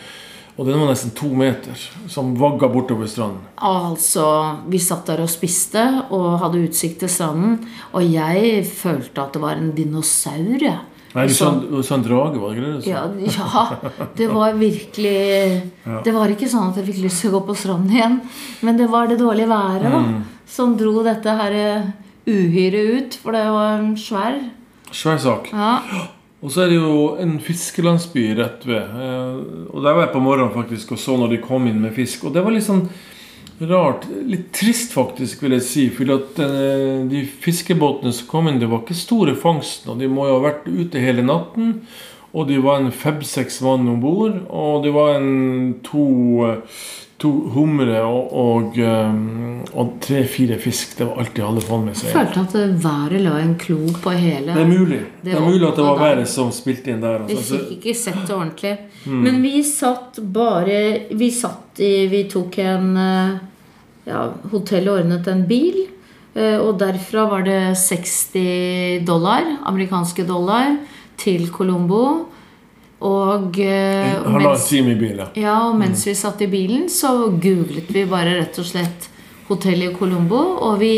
Og 0.59 0.67
den 0.67 0.75
var 0.81 0.89
nesten 0.91 1.13
to 1.15 1.29
meter, 1.39 1.79
som 2.11 2.33
vagga 2.35 2.67
bortover 2.73 3.07
stranden. 3.07 3.45
Altså, 3.63 4.25
vi 4.67 4.81
satt 4.83 5.07
der 5.07 5.21
og 5.23 5.31
spiste 5.31 5.85
og 6.11 6.41
hadde 6.43 6.65
utsikt 6.67 6.99
til 7.05 7.13
stranden. 7.15 7.61
Og 7.95 8.03
jeg 8.11 8.65
følte 8.67 9.23
at 9.23 9.37
det 9.37 9.43
var 9.45 9.55
en 9.61 9.71
dinosaur. 9.77 10.65
Nei, 11.15 11.25
du 11.31 11.33
sa, 11.33 11.49
en 11.95 12.03
drage, 12.05 12.37
var 12.43 12.51
det 12.53 12.59
ikke 12.59 12.73
det? 12.75 12.91
Ja, 12.91 13.07
ja, 13.25 14.03
det 14.19 14.27
var 14.29 14.53
virkelig 14.59 15.63
Det 16.05 16.13
var 16.13 16.35
ikke 16.35 16.51
sånn 16.51 16.69
at 16.69 16.77
jeg 16.83 16.91
fikk 16.91 17.01
lyst 17.07 17.23
til 17.23 17.31
å 17.31 17.39
gå 17.39 17.45
på 17.49 17.57
stranden 17.57 17.95
igjen. 17.95 18.19
Men 18.67 18.77
det 18.83 18.91
var 18.93 19.07
det 19.09 19.17
dårlige 19.23 19.49
været 19.49 19.87
da, 19.87 20.03
Mm. 20.03 20.21
som 20.47 20.77
dro 20.77 21.03
dette 21.07 21.39
her 21.39 21.53
eh, 21.53 21.89
uhyret 22.27 22.93
ut. 22.99 23.15
For 23.23 23.33
det 23.33 23.47
var 23.47 23.79
en 23.79 23.95
svær 23.97 24.37
Svær 24.91 25.19
sak. 25.21 25.51
Ja. 25.53 25.79
Og 26.39 26.53
så 26.55 26.63
er 26.63 26.71
det 26.71 26.79
jo 26.79 27.17
en 27.19 27.39
fiskelandsby 27.43 28.29
rett 28.39 28.67
ved. 28.67 28.83
eh, 28.83 29.39
Og 29.75 29.83
der 29.83 29.95
var 29.95 30.05
jeg 30.07 30.13
på 30.13 30.23
morgenen 30.23 30.55
faktisk 30.55 30.93
og 30.95 30.99
så 31.03 31.17
når 31.19 31.33
de 31.35 31.39
kom 31.43 31.67
inn 31.67 31.81
med 31.83 31.95
fisk. 31.97 32.25
Og 32.25 32.35
det 32.35 32.45
var 32.45 32.55
litt 32.55 32.67
sånn 32.69 32.85
rart. 33.67 34.07
Litt 34.27 34.53
trist, 34.55 34.93
faktisk, 34.95 35.43
vil 35.43 35.57
jeg 35.57 35.63
si. 35.67 35.89
For 35.91 36.13
at 36.15 36.39
eh, 36.39 37.03
de 37.11 37.25
fiskebåtene 37.27 38.13
som 38.15 38.29
kom 38.31 38.47
inn, 38.49 38.61
det 38.63 38.71
var 38.71 38.85
ikke 38.85 38.95
store 38.95 39.35
fangsten. 39.35 39.91
Og 39.91 39.99
de 39.99 40.07
må 40.07 40.29
jo 40.29 40.39
ha 40.39 40.45
vært 40.47 40.69
ute 40.71 41.03
hele 41.03 41.27
natten. 41.27 41.81
Og 42.33 42.47
de 42.47 42.61
var 42.63 42.79
en 42.79 42.93
fem-seks 42.93 43.59
mann 43.65 43.89
om 43.89 43.99
bord. 44.01 44.39
Og 44.53 44.85
det 44.85 44.95
var 44.95 45.17
en 45.19 45.75
to, 45.83 46.07
to 47.19 47.31
humre 47.51 47.99
og, 48.07 48.29
og, 48.33 48.77
um, 48.79 49.65
og 49.75 49.97
tre-fire 50.05 50.55
fisk. 50.63 50.93
Det 50.99 51.07
var 51.09 51.19
alt 51.19 51.33
de 51.35 51.43
hadde 51.43 51.65
fått 51.67 51.83
med 51.85 51.97
Jeg 51.97 52.03
seg. 52.05 52.13
følte 52.15 52.45
at 52.45 52.83
været 52.85 53.21
la 53.25 53.33
en 53.43 53.57
klo 53.59 53.79
på 54.05 54.13
hele 54.15 54.55
Det 54.55 54.63
er 54.63 54.71
mulig. 54.71 55.01
Det 55.25 55.35
er 55.35 55.41
mulig 55.43 55.67
at 55.69 55.77
det 55.81 55.85
var 55.89 55.99
været 55.99 56.29
som 56.31 56.53
spilte 56.55 56.93
inn 56.95 57.01
der. 57.03 57.19
Vi 57.27 57.35
Altså. 57.35 57.59
fikk 57.59 57.73
ikke 57.89 57.95
sett 57.99 58.21
det 58.29 58.37
ordentlig. 58.37 58.77
Mm. 59.07 59.19
Men 59.27 59.43
vi 59.43 59.63
satt 59.67 60.21
bare 60.33 60.79
Vi 61.11 61.31
satt 61.31 61.81
i 61.83 62.07
Vi 62.07 62.23
tok 62.31 62.59
en 62.59 62.97
eh, 62.97 63.39
Ja, 64.07 64.29
hotellet 64.53 64.89
ordnet 65.03 65.27
en 65.29 65.43
bil. 65.51 65.87
eh, 66.37 66.57
Og 66.61 66.79
derfra 66.79 67.27
var 67.31 67.43
det 67.43 67.75
60 67.77 69.05
dollar, 69.05 69.43
amerikanske 69.67 70.25
dollar, 70.27 70.77
til 71.19 71.49
Colombo. 71.51 72.27
Og, 72.99 73.59
eh, 73.63 74.17
og 74.19 74.33
Halvannen 74.35 74.65
time 74.67 74.93
i 74.93 74.99
bilen. 74.99 75.29
ja. 75.39 75.55
og 75.69 75.77
mens 75.79 76.03
vi 76.07 76.15
satt 76.19 76.41
i 76.43 76.49
bilen, 76.51 76.89
så 76.91 77.29
googlet 77.31 77.91
vi 77.95 78.05
bare 78.11 78.35
rett 78.41 78.59
og 78.59 78.67
slett 78.67 79.09
hotellet 79.49 79.93
i 79.93 79.99
Colombo. 79.99 80.41
Og 80.67 80.81
vi 80.81 80.95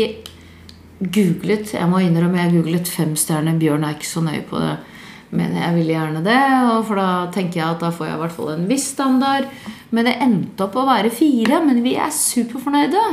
googlet 1.01 1.73
Jeg 1.73 1.89
må 1.89 2.01
innrømme 2.01 2.37
jeg 2.41 2.55
googlet 2.57 2.89
femstjerne. 2.89 3.57
Bjørn 3.59 3.85
er 3.85 3.95
ikke 3.97 4.09
så 4.09 4.21
nøye 4.25 4.43
på 4.49 4.59
det. 4.61 4.77
Men 5.31 5.53
jeg 5.55 5.75
ville 5.77 5.93
gjerne 5.95 6.21
det, 6.25 6.39
for 6.89 6.99
da 6.99 7.27
tenker 7.31 7.61
jeg 7.61 7.67
at 7.69 7.79
da 7.79 7.91
får 7.95 8.09
jeg 8.09 8.15
i 8.17 8.19
hvert 8.19 8.33
fall 8.35 8.49
en 8.51 8.65
viss 8.67 8.89
standard. 8.91 9.45
Men 9.95 10.09
det 10.09 10.17
endte 10.19 10.65
opp 10.65 10.75
å 10.75 10.83
være 10.89 11.09
fire, 11.13 11.61
men 11.63 11.79
vi 11.85 11.95
er 11.95 12.11
superfornøyde. 12.11 13.03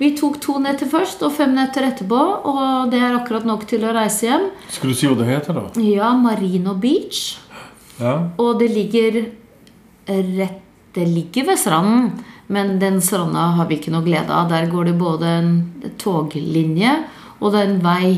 Vi 0.00 0.08
tok 0.18 0.40
to 0.42 0.56
netter 0.58 0.88
først 0.90 1.22
og 1.22 1.30
fem 1.36 1.52
netter 1.54 1.86
etterpå, 1.86 2.18
og 2.50 2.90
det 2.90 2.98
er 2.98 3.14
akkurat 3.14 3.46
nok 3.46 3.68
til 3.70 3.84
å 3.86 3.92
reise 3.94 4.26
hjem. 4.26 4.48
Skal 4.72 4.90
du 4.90 4.98
si 4.98 5.06
hva 5.06 5.14
det 5.20 5.28
heter, 5.28 5.54
da? 5.54 5.84
Ja, 5.86 6.10
Marino 6.18 6.74
Beach. 6.74 7.36
Ja. 8.02 8.16
Og 8.42 8.58
det 8.60 8.72
ligger 8.74 9.22
rett 10.10 10.58
Det 10.92 11.06
ligger 11.08 11.46
ved 11.46 11.56
stranden, 11.56 12.08
men 12.52 12.74
den 12.76 12.98
stranda 13.00 13.46
har 13.56 13.64
vi 13.64 13.78
ikke 13.78 13.92
noe 13.94 14.04
glede 14.04 14.28
av. 14.28 14.50
Der 14.50 14.66
går 14.68 14.90
det 14.90 14.98
både 15.00 15.30
en 15.38 15.54
toglinje 15.96 16.90
og 17.42 17.50
det 17.50 17.60
er 17.62 17.70
en 17.70 17.82
vei. 17.82 18.10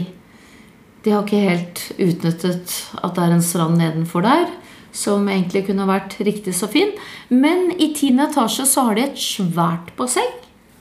De 1.05 1.13
har 1.13 1.25
ikke 1.25 1.45
helt 1.45 1.83
utnyttet 2.01 2.75
at 3.01 3.17
det 3.17 3.25
er 3.25 3.35
en 3.35 3.45
strand 3.45 3.79
nedenfor 3.81 4.25
der, 4.25 4.49
som 4.95 5.27
egentlig 5.29 5.65
kunne 5.69 5.89
vært 5.89 6.19
riktig 6.25 6.55
så 6.57 6.69
fin. 6.71 6.93
Men 7.33 7.71
i 7.79 7.93
tiende 7.97 8.29
etasje 8.29 8.67
så 8.69 8.89
har 8.89 8.99
de 8.99 9.07
et 9.09 9.21
svært 9.21 9.95
basseng 9.99 10.33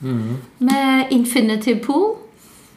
med 0.04 1.14
infinity 1.16 1.78
pool. 1.80 2.18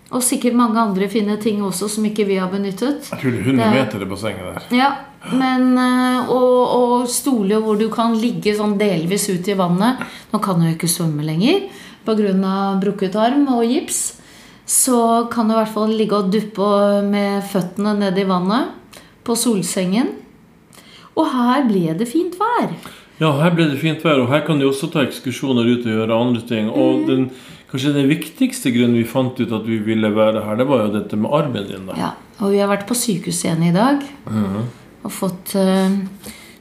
Og 0.07 0.23
sikkert 0.23 0.55
mange 0.55 0.79
andre 0.79 1.09
fine 1.11 1.35
ting 1.43 1.59
også 1.67 1.89
som 1.91 2.05
ikke 2.07 2.23
vi 2.29 2.37
har 2.39 2.47
benyttet. 2.47 3.09
Jeg 3.11 3.19
tror 3.19 3.33
det 3.33 3.41
er 3.41 3.49
100 3.51 3.73
meter 3.73 4.05
i 4.05 4.07
bassenget 4.07 4.45
der. 4.53 4.67
Ja, 4.77 4.91
men 5.33 5.73
å, 5.77 6.27
og, 6.29 6.75
og 6.77 7.07
stoler 7.11 7.59
hvor 7.63 7.77
du 7.79 7.89
kan 7.93 8.13
ligge 8.17 8.53
sånn 8.55 8.77
delvis 8.79 9.27
ut 9.29 9.47
i 9.47 9.55
vannet. 9.57 9.99
Nå 10.31 10.39
kan 10.43 10.59
du 10.59 10.67
jo 10.69 10.75
ikke 10.75 10.87
svømme 10.91 11.25
lenger 11.25 11.67
pga. 12.07 12.79
brukket 12.79 13.15
arm 13.19 13.47
og 13.51 13.65
gips. 13.65 14.21
Så 14.67 15.27
kan 15.31 15.47
du 15.47 15.53
i 15.53 15.57
hvert 15.57 15.73
fall 15.73 15.91
ligge 15.95 16.15
og 16.15 16.31
duppe 16.31 17.01
med 17.07 17.43
føttene 17.43 17.93
ned 17.99 18.17
i 18.19 18.23
vannet 18.27 18.71
på 19.23 19.35
solsengen. 19.35 20.09
Og 21.17 21.27
her 21.33 21.65
ble 21.67 21.93
det 21.97 22.07
fint 22.07 22.35
vær. 22.39 22.71
Ja, 23.19 23.31
her 23.41 23.51
ble 23.55 23.65
det 23.71 23.79
fint 23.81 24.03
vær, 24.05 24.19
og 24.21 24.29
her 24.29 24.43
kan 24.45 24.59
du 24.59 24.67
også 24.69 24.91
ta 24.93 25.01
ekskursjoner 25.07 25.65
ut 25.65 25.85
og 25.87 25.93
gjøre 25.95 26.19
andre 26.21 26.41
ting. 26.45 26.69
Og 26.69 26.99
Mm. 27.01 27.07
den, 27.07 27.29
kanskje 27.71 27.93
den 27.95 28.07
viktigste 28.07 28.71
grunnen 28.71 28.93
vi 28.99 29.03
fant 29.03 29.39
ut 29.39 29.51
at 29.51 29.65
vi 29.65 29.79
ville 29.79 30.11
være 30.13 30.43
her, 30.45 30.55
det 30.55 30.67
var 30.67 30.85
jo 30.85 30.93
dette 30.99 31.17
med 31.17 31.31
armen 31.31 31.67
din. 31.67 31.85
da. 31.87 31.93
Ja, 31.97 32.11
Og 32.39 32.51
vi 32.51 32.59
har 32.59 32.67
vært 32.69 32.85
på 32.87 32.93
sykehus 32.93 33.43
igjen 33.43 33.63
i 33.63 33.71
dag. 33.73 34.03
Og 35.05 35.13
fått 35.13 35.55
eh, 35.55 35.95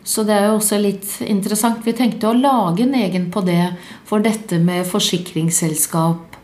Så 0.06 0.22
det 0.22 0.36
er 0.36 0.44
jo 0.46 0.58
også 0.60 0.78
litt 0.78 1.16
interessant. 1.26 1.82
Vi 1.82 1.96
tenkte 1.96 2.28
å 2.30 2.36
lage 2.38 2.84
en 2.84 2.94
egen 2.94 3.30
på 3.34 3.42
det 3.42 3.72
for 4.06 4.22
dette 4.22 4.60
med 4.62 4.86
forsikringsselskap. 4.86 6.36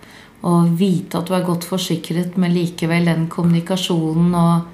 Og 0.43 0.73
vite 0.75 1.21
at 1.21 1.29
du 1.29 1.37
er 1.37 1.47
godt 1.47 1.69
forsikret, 1.69 2.35
men 2.35 2.57
likevel 2.57 3.07
den 3.07 3.29
kommunikasjonen 3.31 4.35
og 4.35 4.73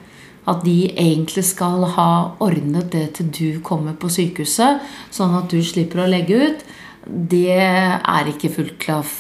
at 0.48 0.64
de 0.64 0.88
egentlig 0.88 1.44
skal 1.44 1.84
ha 1.92 2.10
ordnet 2.40 2.88
det 2.94 3.04
til 3.18 3.28
du 3.28 3.60
kommer 3.64 3.92
på 4.00 4.08
sykehuset, 4.08 4.80
sånn 5.12 5.36
at 5.36 5.52
du 5.52 5.60
slipper 5.60 6.06
å 6.06 6.08
legge 6.08 6.38
ut, 6.40 6.62
det 7.04 7.60
er 7.60 8.30
ikke 8.32 8.54
fullt 8.54 8.78
klaff 8.80 9.16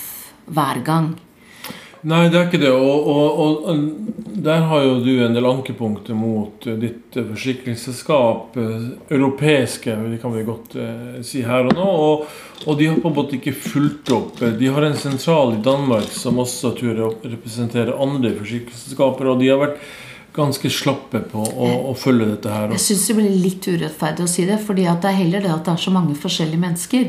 hver 0.48 0.80
gang. 0.86 1.12
Nei, 2.06 2.28
det 2.30 2.38
er 2.38 2.46
ikke 2.46 2.60
det. 2.62 2.70
Og, 2.70 3.08
og, 3.10 3.64
og 3.66 4.18
der 4.38 4.62
har 4.70 4.84
jo 4.84 4.98
du 5.02 5.12
en 5.24 5.34
del 5.34 5.46
ankepunkter 5.48 6.14
mot 6.14 6.66
eh, 6.66 6.76
ditt 6.78 7.16
eh, 7.18 7.26
forsikringsselskap. 7.26 8.56
eh, 8.56 8.84
Europeiske, 9.16 9.96
det 10.12 10.20
kan 10.22 10.34
vi 10.34 10.46
godt 10.46 10.76
si 11.26 11.42
her 11.42 11.66
og 11.66 11.74
nå. 11.74 11.88
Og, 12.08 12.36
og 12.66 12.78
de 12.78 12.90
har 12.90 13.00
på 13.02 13.10
en 13.10 13.16
måte 13.18 13.38
ikke 13.38 13.56
fulgt 13.56 14.12
opp. 14.14 14.38
De 14.38 14.70
har 14.74 14.86
en 14.86 14.98
sentral 14.98 15.56
i 15.56 15.62
Danmark 15.64 16.12
som 16.14 16.38
også 16.38 16.74
tror 16.78 16.94
jeg 16.94 17.32
representerer 17.34 17.96
andre 17.98 18.36
forsikringsselskaper. 18.38 19.32
Og 19.32 19.42
de 19.42 19.50
har 19.50 19.62
vært 19.64 19.82
ganske 20.38 20.70
slappe 20.70 21.24
på 21.32 21.42
å, 21.42 21.68
å 21.90 21.94
følge 21.98 22.30
dette 22.30 22.52
her. 22.52 22.70
Jeg 22.76 22.84
syns 22.84 23.06
det 23.10 23.18
blir 23.18 23.38
litt 23.42 23.66
urettferdig 23.66 24.22
å 24.22 24.30
si 24.30 24.46
det, 24.46 24.60
fordi 24.62 24.86
det 24.86 25.10
er 25.10 25.22
heller 25.24 25.42
det 25.42 25.50
at 25.50 25.64
det 25.66 25.74
er 25.74 25.86
så 25.88 25.94
mange 25.94 26.14
forskjellige 26.14 26.62
mennesker. 26.62 27.08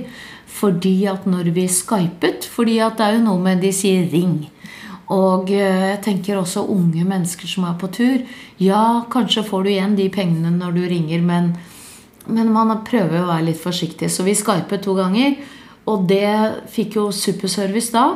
Fordi 0.50 0.96
at 1.12 1.28
når 1.30 1.52
vi 1.54 1.68
skypet 1.70 2.48
Fordi 2.50 2.80
at 2.82 2.98
det 2.98 3.06
er 3.06 3.20
jo 3.20 3.28
noe 3.28 3.44
med 3.44 3.62
de 3.62 3.70
sier 3.70 4.08
'ring'. 4.10 4.48
Og 5.16 5.50
eh, 5.54 5.90
jeg 5.96 6.02
tenker 6.06 6.38
også 6.38 6.68
unge 6.70 7.04
mennesker 7.08 7.50
som 7.50 7.66
er 7.70 7.78
på 7.82 7.90
tur. 7.94 8.24
Ja, 8.62 9.06
kanskje 9.12 9.46
får 9.48 9.66
du 9.66 9.72
igjen 9.74 9.98
de 9.98 10.10
pengene 10.14 10.54
når 10.54 10.78
du 10.78 10.82
ringer, 10.92 11.24
men, 11.26 11.54
men 12.30 12.52
man 12.54 12.76
prøver 12.88 13.24
å 13.24 13.30
være 13.32 13.50
litt 13.50 13.62
forsiktig. 13.62 14.12
Så 14.14 14.26
vi 14.28 14.38
skypet 14.38 14.86
to 14.86 14.94
ganger, 14.98 15.40
og 15.90 16.06
det 16.10 16.70
fikk 16.70 17.00
jo 17.00 17.10
superservice 17.16 17.96
da. 17.96 18.08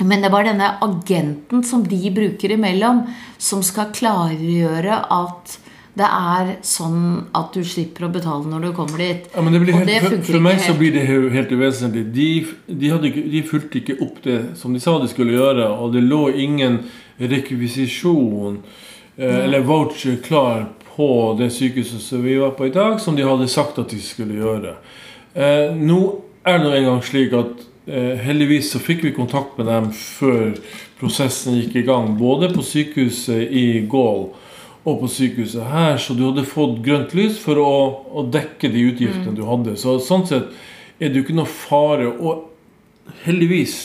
Men 0.00 0.24
det 0.24 0.30
var 0.32 0.46
denne 0.48 0.70
agenten 0.80 1.60
som 1.66 1.82
de 1.84 2.00
bruker 2.14 2.54
imellom, 2.56 3.02
som 3.36 3.60
skal 3.64 3.92
klargjøre 3.92 5.02
at 5.12 5.58
det 6.00 6.08
er 6.08 6.50
sånn 6.64 7.00
at 7.36 7.52
du 7.52 7.60
slipper 7.66 8.06
å 8.06 8.12
betale 8.12 8.48
når 8.48 8.64
du 8.64 8.70
kommer 8.76 9.02
dit. 9.02 9.26
Ja, 9.34 9.42
men 9.44 9.52
det 9.52 9.60
Og 9.60 9.68
helt, 9.82 9.90
det 9.90 9.98
for, 10.00 10.14
funker 10.14 10.32
for 10.32 10.44
meg 10.46 10.62
så 10.64 10.74
blir 10.78 10.94
det 10.96 11.04
helt 11.08 11.52
uvesentlig. 11.52 12.04
De, 12.14 12.28
de, 12.66 12.92
ikke, 13.10 13.24
de 13.34 13.42
fulgte 13.48 13.80
ikke 13.82 13.98
opp 14.06 14.22
det 14.24 14.38
som 14.60 14.72
de 14.76 14.80
sa 14.82 14.96
de 15.02 15.10
skulle 15.12 15.36
gjøre, 15.36 15.68
og 15.68 15.92
det 15.96 16.04
lå 16.06 16.22
ingen 16.46 16.80
rekvisisjon 17.20 18.62
eh, 19.18 19.44
eller 19.44 19.66
voucher 19.68 20.16
klar 20.24 20.70
på 20.94 21.10
det 21.38 21.50
sykehuset 21.52 22.00
som 22.02 22.24
vi 22.24 22.38
var 22.40 22.56
på 22.56 22.70
i 22.70 22.74
dag, 22.74 22.96
som 23.00 23.16
de 23.16 23.26
hadde 23.28 23.50
sagt 23.52 23.78
at 23.82 23.92
de 23.92 24.00
skulle 24.00 24.40
gjøre. 24.40 24.78
Eh, 25.36 25.76
nå 25.76 26.00
er 26.48 26.58
det 26.58 26.64
nå 26.64 26.76
engang 26.78 27.02
slik 27.04 27.36
at 27.36 27.66
eh, 27.90 28.14
heldigvis 28.24 28.72
så 28.72 28.80
fikk 28.80 29.04
vi 29.04 29.16
kontakt 29.16 29.60
med 29.60 29.68
dem 29.68 29.92
før 29.92 30.54
prosessen 31.00 31.60
gikk 31.60 31.82
i 31.82 31.88
gang, 31.88 32.14
både 32.16 32.54
på 32.54 32.64
sykehuset 32.64 33.50
i 33.52 33.82
Gaul 33.90 34.30
og 34.90 35.00
på 35.04 35.10
sykehuset 35.14 35.64
her, 35.70 35.96
så 36.00 36.14
du 36.16 36.26
hadde 36.26 36.46
fått 36.48 36.80
grønt 36.84 37.14
lys 37.16 37.38
for 37.42 37.60
å, 37.62 37.70
å 38.10 38.26
dekke 38.28 38.70
de 38.72 38.84
utgiftene 38.90 39.36
du 39.36 39.44
hadde. 39.48 39.76
Så 39.80 39.98
sånn 40.04 40.26
sett 40.28 40.50
er 41.00 41.08
det 41.08 41.20
jo 41.20 41.24
ikke 41.24 41.38
noe 41.38 41.50
fare. 41.50 42.10
Og 42.10 43.16
heldigvis 43.24 43.78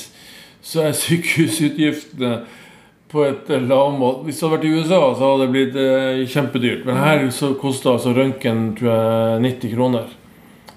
så 0.66 0.88
er 0.88 0.98
sykehusutgiftene 0.98 2.36
på 3.12 3.24
et 3.28 3.50
lavmål. 3.50 4.24
Hvis 4.26 4.40
det 4.40 4.48
hadde 4.48 4.58
vært 4.58 4.68
i 4.68 4.76
USA, 4.76 5.02
så 5.16 5.30
hadde 5.30 5.46
det 5.46 5.54
blitt 5.54 5.80
eh, 5.80 6.22
kjempedyrt. 6.32 6.86
Men 6.88 7.00
her 7.00 7.26
så 7.34 7.54
kosta 7.60 7.96
altså 7.96 8.16
røntgen 8.18 8.72
tror 8.80 8.92
jeg 8.92 9.44
90 9.46 9.76
kroner. 9.76 10.14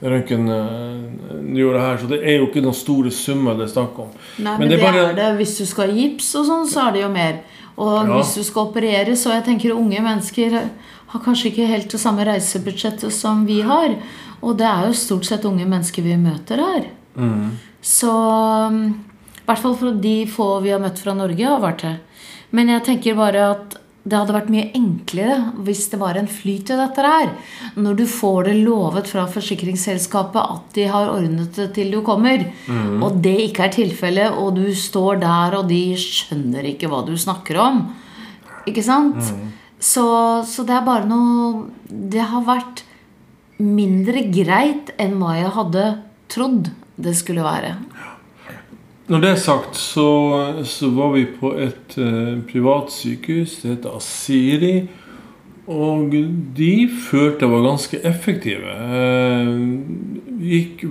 Røntgen 0.02 0.49
eh, 0.49 1.55
gjorde 1.59 1.75
det 1.78 1.85
her, 1.87 1.97
så 1.99 2.09
det 2.09 2.19
er 2.23 2.37
jo 2.38 2.47
ikke 2.47 2.62
noen 2.62 2.75
store 2.78 3.11
summer 3.11 3.57
det 3.59 3.64
er 3.69 3.73
snakk 3.73 3.99
om. 3.99 4.11
Nei, 4.38 4.52
Men 4.52 4.59
men, 4.61 4.69
det 4.69 4.76
det 4.78 4.85
bare- 4.85 5.07
er 5.11 5.14
det. 5.14 5.28
Hvis 5.40 5.57
du 5.59 5.64
skal 5.67 5.88
ha 5.90 5.97
gips 5.97 6.35
og 6.38 6.47
sånn, 6.47 6.69
så 6.71 6.88
er 6.88 6.93
det 6.93 7.02
jo 7.02 7.09
mer. 7.09 7.40
Og 7.78 8.07
Ja. 8.07 8.14
hvis 8.19 8.35
du 8.35 8.43
skal 8.45 8.67
operere, 8.67 9.17
så 9.17 9.31
jeg 9.35 9.45
tenker 9.45 9.75
unge 9.75 10.00
mennesker 10.02 10.50
har 11.09 11.21
kanskje 11.21 11.50
ikke 11.52 11.67
helt 11.67 11.88
det 11.90 12.00
samme 12.00 12.25
reisebudsjettet 12.26 13.11
som 13.12 13.45
vi 13.47 13.61
har. 13.62 13.97
Og 14.43 14.57
det 14.59 14.67
er 14.67 14.87
jo 14.87 14.93
stort 14.93 15.25
sett 15.25 15.45
unge 15.45 15.64
mennesker 15.67 16.02
vi 16.02 16.17
møter 16.17 16.59
her. 16.59 16.85
Så 17.83 18.11
um, 18.69 19.05
I 19.38 19.47
hvert 19.47 19.59
fall 19.62 19.76
for 19.76 19.93
de 19.93 20.26
få 20.26 20.61
vi 20.62 20.71
har 20.71 20.78
møtt 20.83 20.99
fra 20.99 21.14
Norge, 21.14 21.45
har 21.47 21.61
vært 21.62 21.83
det. 21.87 21.97
Men 22.52 22.69
jeg 22.69 22.85
tenker 22.85 23.17
bare 23.17 23.50
at 23.52 23.76
det 24.08 24.16
hadde 24.16 24.34
vært 24.36 24.50
mye 24.52 24.70
enklere 24.76 25.36
hvis 25.66 25.84
det 25.92 26.00
var 26.00 26.16
en 26.18 26.28
flyt 26.30 26.72
i 26.72 26.78
dette 26.78 27.04
her. 27.04 27.30
Når 27.76 27.98
du 27.98 28.04
får 28.08 28.48
det 28.48 28.56
lovet 28.62 29.10
fra 29.10 29.26
forsikringsselskapet 29.30 30.40
at 30.56 30.74
de 30.78 30.86
har 30.88 31.12
ordnet 31.12 31.52
det 31.58 31.68
til 31.76 31.92
du 31.92 32.00
kommer, 32.06 32.46
og 33.04 33.20
det 33.24 33.36
ikke 33.50 33.66
er 33.66 33.74
tilfellet, 33.76 34.38
og 34.40 34.56
du 34.56 34.66
står 34.74 35.20
der, 35.24 35.58
og 35.60 35.68
de 35.70 35.82
skjønner 36.00 36.72
ikke 36.72 36.90
hva 36.90 37.02
du 37.06 37.14
snakker 37.18 37.60
om. 37.62 37.84
Ikke 38.68 38.84
sant? 38.86 39.32
Så, 39.78 40.04
så 40.48 40.64
det 40.66 40.74
er 40.74 40.82
bare 40.82 41.06
noe 41.06 41.68
Det 41.86 42.24
har 42.26 42.42
vært 42.42 42.80
mindre 43.62 44.24
greit 44.34 44.90
enn 44.98 45.14
hva 45.20 45.36
jeg 45.38 45.52
hadde 45.54 45.84
trodd 46.30 46.70
det 46.98 47.14
skulle 47.18 47.46
være. 47.46 47.76
Når 49.08 49.22
det 49.24 49.28
er 49.32 49.38
sagt, 49.40 49.76
så, 49.80 50.08
så 50.68 50.90
var 50.92 51.14
vi 51.14 51.24
på 51.32 51.54
et 51.56 51.94
eh, 51.96 52.34
privat 52.50 52.92
sykehus. 52.92 53.62
Det 53.62 53.70
heter 53.70 53.94
Asiri. 53.96 54.74
Og 55.68 56.12
de 56.56 56.72
følte 56.88 57.44
jeg 57.44 57.52
var 57.52 57.64
ganske 57.64 58.00
effektive. 58.08 58.72
Eh, 58.72 59.48
gikk 60.44 60.84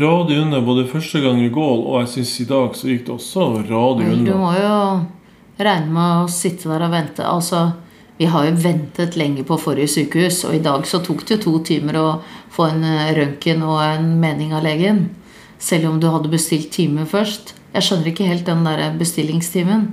radig 0.00 0.38
unna 0.40 0.60
både 0.64 0.84
første 0.88 1.20
gang 1.24 1.40
i 1.44 1.52
går, 1.52 1.80
og 1.84 2.02
jeg 2.02 2.12
syns 2.14 2.34
i 2.40 2.46
dag 2.48 2.76
så 2.76 2.90
gikk 2.90 3.06
det 3.06 3.14
også 3.16 3.48
radig 3.68 4.10
unna. 4.10 4.26
Du 4.28 4.36
må 4.40 4.52
jo 4.56 4.76
regne 5.62 5.96
med 5.96 6.26
å 6.26 6.28
sitte 6.32 6.68
der 6.72 6.86
og 6.90 6.92
vente. 6.92 7.24
Altså, 7.28 7.64
vi 8.20 8.28
har 8.32 8.50
jo 8.50 8.60
ventet 8.66 9.16
lenge 9.20 9.44
på 9.48 9.60
forrige 9.60 9.94
sykehus, 9.96 10.42
og 10.48 10.56
i 10.56 10.62
dag 10.64 10.84
så 10.88 11.00
tok 11.04 11.24
det 11.24 11.38
jo 11.38 11.42
to 11.46 11.56
timer 11.72 12.00
å 12.00 12.06
få 12.52 12.68
en 12.68 12.84
eh, 12.84 13.14
røntgen 13.16 13.64
og 13.64 13.80
en 13.84 14.12
mening 14.20 14.52
av 14.52 14.64
legen. 14.68 15.06
Selv 15.56 15.88
om 15.88 16.00
du 16.00 16.10
hadde 16.12 16.32
bestilt 16.32 16.72
time 16.76 17.08
først. 17.08 17.54
Jeg 17.72 17.86
skjønner 17.86 18.10
ikke 18.12 18.28
helt 18.28 18.48
den 18.48 18.64
der 18.66 18.82
bestillingstimen. 19.00 19.92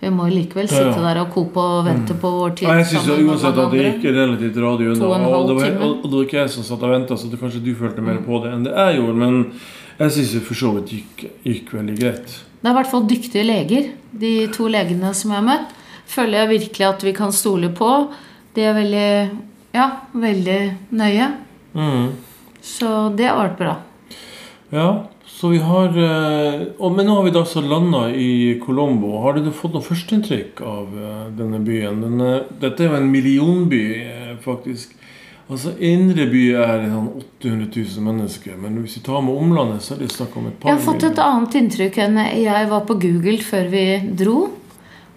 Vi 0.00 0.08
må 0.08 0.30
jo 0.30 0.38
likevel 0.38 0.68
sitte 0.70 0.94
ja. 0.96 1.02
der 1.10 1.18
og 1.20 1.34
kope 1.34 1.60
og 1.60 1.82
vente 1.84 2.14
på 2.16 2.28
vår 2.32 2.54
tid. 2.56 2.68
Nei, 2.70 2.78
jeg 2.80 2.88
syns 2.94 3.02
sammen 3.04 3.26
uansett 3.28 3.58
at 3.60 3.74
det 3.74 3.82
gikk 3.84 4.06
relativt 4.16 4.60
radig 4.64 4.86
unna. 4.94 5.10
Og 5.10 5.26
Og 5.26 5.34
og 5.34 6.06
det 6.06 6.14
var 6.14 6.24
ikke 6.24 6.38
jeg 6.38 6.52
som 6.54 6.64
satt 6.64 6.86
og 6.86 6.94
venta, 6.94 7.18
så 7.20 7.28
det 7.28 7.40
kanskje 7.40 7.60
du 7.64 7.74
følte 7.76 8.04
mer 8.04 8.22
på 8.24 8.40
det 8.44 8.54
enn 8.54 8.64
det 8.64 8.72
jeg 8.72 8.96
gjorde. 8.96 9.16
Men 9.20 9.42
jeg 9.98 10.14
syns 10.16 10.32
det 10.32 10.40
for 10.46 10.60
så 10.62 10.72
vidt 10.78 10.94
gikk, 10.96 11.26
gikk 11.44 11.74
veldig 11.76 11.98
greit. 12.00 12.32
Det 12.60 12.68
er 12.68 12.72
i 12.72 12.78
hvert 12.78 12.90
fall 12.94 13.06
dyktige 13.12 13.44
leger. 13.44 13.92
De 14.24 14.32
to 14.56 14.70
legene 14.72 15.12
som 15.16 15.34
jeg 15.34 15.42
har 15.42 15.46
møtt, 15.50 15.76
føler 16.08 16.38
jeg 16.38 16.52
virkelig 16.54 16.88
at 16.88 17.04
vi 17.04 17.12
kan 17.20 17.36
stole 17.36 17.68
på. 17.76 17.92
De 18.56 18.64
er 18.64 18.74
veldig, 18.80 19.12
ja, 19.76 19.86
veldig 20.16 20.60
nøye. 20.96 21.28
Mm. 21.76 22.08
Så 22.64 23.12
det 23.20 23.28
har 23.28 23.36
vært 23.36 23.60
bra. 23.60 23.76
Ja, 24.72 24.88
så 25.40 25.48
vi 25.48 25.58
har 25.64 25.94
eh, 25.96 26.62
og, 26.76 26.92
Men 26.92 27.06
nå 27.08 27.14
har 27.16 27.22
vi 27.24 27.30
da 27.32 27.40
så 27.48 27.62
landa 27.64 28.02
i 28.12 28.60
Colombo. 28.60 29.14
Har 29.22 29.38
du 29.38 29.46
fått 29.56 29.72
noe 29.72 29.84
førsteinntrykk 29.86 30.58
av 30.68 30.96
eh, 31.00 31.22
denne 31.38 31.62
byen? 31.64 32.02
Denne, 32.04 32.32
dette 32.60 32.84
er 32.84 32.90
jo 32.90 32.98
en 32.98 33.06
millionby, 33.08 33.84
eh, 34.04 34.34
faktisk. 34.44 34.92
Altså 35.48 35.72
Indre 35.80 36.26
by 36.28 36.42
er 36.60 36.84
sånn 36.92 37.08
800 37.22 37.70
000 37.72 38.04
mennesker, 38.10 38.58
men 38.60 38.76
hvis 38.82 38.98
vi 38.98 39.02
tar 39.06 39.24
med 39.24 39.38
omlandet, 39.40 39.80
så 39.82 39.94
er 39.94 40.02
det 40.02 40.10
snakk 40.12 40.36
om 40.36 40.50
et 40.50 40.58
par 40.60 40.70
Jeg 40.70 40.76
har 40.76 40.84
fått 40.84 41.06
et 41.08 41.22
annet 41.24 41.56
inntrykk 41.62 41.96
enn 42.04 42.20
jeg 42.26 42.68
var 42.74 42.84
på 42.90 42.98
Google 43.02 43.38
før 43.42 43.72
vi 43.72 43.84
dro. 44.20 44.36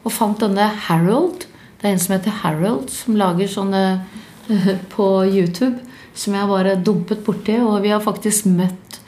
Og 0.07 0.11
fant 0.11 0.39
denne 0.39 0.69
Harold. 0.87 1.43
Det 1.81 1.89
er 1.89 1.97
en 1.97 2.01
som 2.05 2.15
heter 2.15 2.39
Harold, 2.45 2.87
som 2.95 3.19
lager 3.19 3.51
sånne 3.51 3.83
eh, 4.47 4.71
på 4.95 5.09
YouTube. 5.27 5.83
Som 6.15 6.39
jeg 6.39 6.47
bare 6.47 6.79
dumpet 6.79 7.27
borti. 7.27 7.59
Og 7.59 7.83
vi 7.83 7.91
har 7.91 8.01
faktisk 8.07 8.47
møtt 8.55 9.02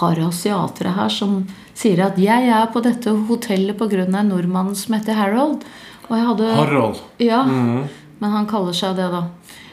et 0.00 0.16
par 0.16 0.28
asiatere 0.28 0.94
her 0.94 1.08
som 1.08 1.46
sier 1.74 2.00
at 2.04 2.16
'jeg 2.16 2.48
er 2.48 2.66
på 2.72 2.82
dette 2.82 3.10
hotellet 3.28 3.76
pga. 3.76 4.04
en 4.04 4.28
nordmann 4.28 4.74
som 4.74 4.94
heter 4.94 5.14
Harold'. 5.14 5.62
Og 6.08 6.16
jeg 6.16 6.26
hadde 6.26 6.54
Harald. 6.54 6.96
Ja, 7.18 7.44
Mhm. 7.44 7.88
men 8.20 8.30
han 8.30 8.46
kaller 8.46 8.72
seg 8.72 8.96
det, 8.96 9.10
da. 9.10 9.28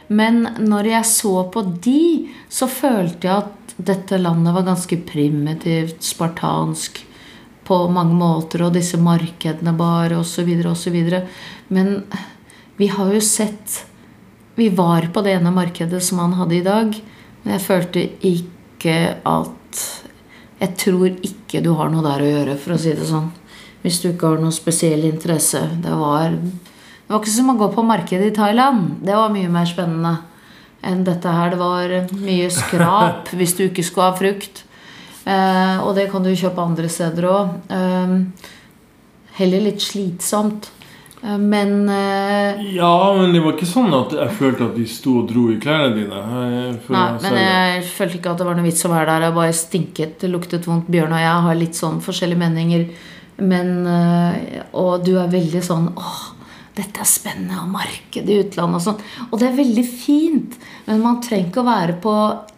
Men 0.09 0.43
når 0.59 0.85
jeg 0.85 1.03
så 1.03 1.51
på 1.51 1.81
de, 1.81 2.29
så 2.49 2.67
følte 2.67 3.21
jeg 3.27 3.37
at 3.37 3.75
dette 3.83 4.17
landet 4.17 4.53
var 4.53 4.63
ganske 4.63 4.97
primitivt, 5.05 6.01
spartansk 6.01 7.03
på 7.65 7.89
mange 7.91 8.13
måter, 8.13 8.65
og 8.65 8.73
disse 8.73 8.97
markedene 8.97 9.75
bare, 9.75 10.17
osv., 10.17 10.65
osv. 10.65 11.23
Men 11.69 12.03
vi 12.77 12.87
har 12.87 13.11
jo 13.13 13.19
sett 13.19 13.83
Vi 14.55 14.69
var 14.69 15.01
på 15.13 15.21
det 15.23 15.39
ene 15.39 15.51
markedet 15.53 16.01
som 16.01 16.17
han 16.17 16.33
hadde 16.33 16.55
i 16.55 16.63
dag, 16.63 17.01
men 17.43 17.53
jeg 17.53 17.61
følte 17.61 18.09
ikke 18.23 19.15
at 19.23 20.06
Jeg 20.57 20.73
tror 20.81 21.11
ikke 21.11 21.61
du 21.61 21.73
har 21.77 21.91
noe 21.93 22.05
der 22.05 22.23
å 22.23 22.31
gjøre, 22.31 22.55
for 22.61 22.75
å 22.75 22.79
si 22.81 22.95
det 22.97 23.05
sånn. 23.09 23.29
Hvis 23.83 24.01
du 24.01 24.09
ikke 24.09 24.33
har 24.33 24.41
noe 24.41 24.55
spesiell 24.55 25.05
interesse. 25.05 25.61
Det 25.83 25.93
var 25.93 26.33
det 27.07 27.13
var 27.13 27.21
ikke 27.21 27.31
som 27.31 27.53
å 27.53 27.55
gå 27.55 27.67
på 27.71 27.83
markedet 27.87 28.33
i 28.33 28.35
Thailand. 28.35 28.97
Det 28.99 29.15
var 29.15 29.31
mye 29.31 29.47
mer 29.47 29.67
spennende 29.69 30.17
enn 30.83 31.05
dette 31.07 31.31
her. 31.31 31.53
Det 31.53 31.59
var 31.61 31.93
mye 32.19 32.49
skrap 32.51 33.29
hvis 33.31 33.53
du 33.55 33.61
ikke 33.69 33.85
skulle 33.87 34.09
ha 34.09 34.17
frukt. 34.17 34.65
Eh, 35.23 35.77
og 35.87 35.93
det 35.95 36.09
kan 36.11 36.25
du 36.25 36.33
kjøpe 36.35 36.65
andre 36.65 36.89
steder 36.91 37.29
òg. 37.31 37.53
Eh, 37.71 38.51
heller 39.39 39.63
litt 39.69 39.85
slitsomt. 39.85 40.67
Eh, 41.27 41.37
men 41.37 41.89
uh, 41.89 42.75
Ja, 42.75 43.13
men 43.17 43.33
det 43.35 43.41
var 43.43 43.57
ikke 43.57 43.67
sånn 43.69 43.91
at 43.95 44.15
jeg 44.15 44.35
følte 44.37 44.69
at 44.69 44.77
de 44.77 44.85
sto 44.89 45.17
og 45.21 45.27
dro 45.31 45.47
i 45.51 45.59
klærne 45.61 45.91
dine. 45.97 46.21
eh, 46.23 46.93
Nei, 46.93 47.09
men 47.25 47.37
jeg 47.41 47.83
følte 47.91 48.19
ikke 48.21 48.33
at 48.33 48.41
det 48.41 48.47
var 48.47 48.57
noe 48.59 48.67
vits 48.67 48.87
å 48.87 48.93
være 48.93 49.11
der. 49.11 49.27
Jeg 49.27 49.37
bare 49.41 49.59
stinket. 49.59 50.17
Det 50.23 50.31
luktet 50.31 50.69
vondt. 50.69 50.89
Bjørn 50.93 51.15
og 51.17 51.23
jeg 51.25 51.45
har 51.49 51.59
litt 51.59 51.77
sånn 51.79 52.01
forskjellige 52.05 52.43
meninger. 52.45 52.89
Men 53.37 53.75
uh, 53.85 54.33
Og 54.73 55.03
du 55.05 55.13
er 55.21 55.29
veldig 55.29 55.59
sånn 55.61 55.91
åh, 55.93 56.21
dette 56.77 57.01
er 57.03 57.09
spennende, 57.09 57.59
og 57.61 57.69
markedet 57.73 58.33
i 58.33 58.39
utlandet 58.41 58.79
og 58.79 58.85
sånn. 58.85 59.03
Og 59.29 59.39
det 59.41 59.49
er 59.49 59.59
veldig 59.59 59.83
fint. 59.85 60.57
Men 60.87 61.03
man 61.03 61.19
trenger 61.21 61.51
ikke 61.51 61.61
å 61.61 61.67
være 61.67 61.97
på 62.01 62.15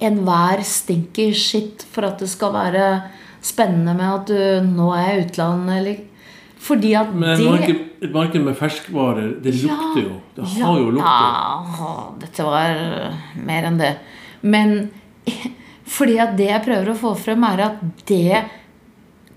enhver 0.07 0.63
stinky 0.67 1.31
shit 1.35 1.83
for 1.91 2.07
at 2.07 2.23
det 2.23 2.29
skal 2.31 2.53
være 2.55 2.85
spennende 3.43 3.95
med 3.95 4.07
at 4.11 4.31
du 4.31 4.71
nå 4.71 4.89
er 4.95 5.05
jeg 5.05 5.17
i 5.17 5.25
utlandet, 5.25 5.75
eller 5.79 5.99
Fordi 6.69 6.93
at 6.97 7.13
Men 7.13 7.33
det 7.33 7.45
et 7.45 7.49
marked, 7.49 7.83
et 8.05 8.13
marked 8.13 8.45
med 8.45 8.57
ferskvarer, 8.59 9.31
det 9.41 9.55
lukter 9.57 10.03
jo. 10.03 10.19
Det 10.37 10.47
har 10.59 10.77
jo 10.77 10.91
lukter. 10.93 11.37
Ja, 11.79 11.93
dette 12.21 12.45
var 12.45 12.75
øh, 12.85 13.19
mer 13.47 13.69
enn 13.69 13.79
det. 13.81 13.93
Men 14.41 14.75
fordi 15.95 16.19
at 16.21 16.37
det 16.37 16.51
jeg 16.51 16.65
prøver 16.67 16.93
å 16.93 16.99
få 16.99 17.15
frem, 17.17 17.45
er 17.49 17.65
at 17.71 17.81
det 18.09 18.43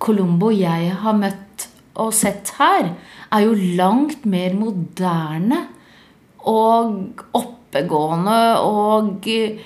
Colombo 0.02 0.50
jeg 0.52 0.92
har 1.00 1.16
møtt 1.16 1.68
og 2.02 2.12
sett 2.16 2.54
her, 2.58 2.92
er 3.32 3.44
jo 3.46 3.56
langt 3.78 4.24
mer 4.28 4.56
moderne 4.56 5.66
og 6.48 7.22
oppegående 7.36 8.40
og 8.66 9.28
eh, 9.30 9.60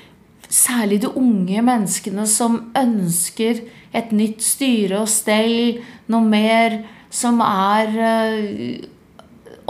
særlig 0.47 1.01
de 1.03 1.11
unge 1.19 1.63
menneskene 1.65 2.27
som 2.31 2.59
ønsker 2.79 3.65
et 3.97 4.13
nytt 4.15 4.45
styre 4.45 5.01
og 5.03 5.11
stell, 5.11 5.81
noe 6.13 6.29
mer 6.29 6.77
som 7.17 7.41
er 7.45 7.95
eh, 8.11 8.85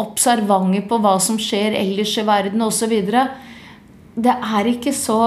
observante 0.01 0.83
på 0.89 0.99
hva 1.03 1.17
som 1.23 1.39
skjer 1.41 1.77
ellers 1.79 2.17
i 2.19 2.25
verden 2.27 2.65
osv. 2.67 2.95
Det 4.17 4.35
er 4.35 4.73
ikke 4.73 4.95
så 4.97 5.21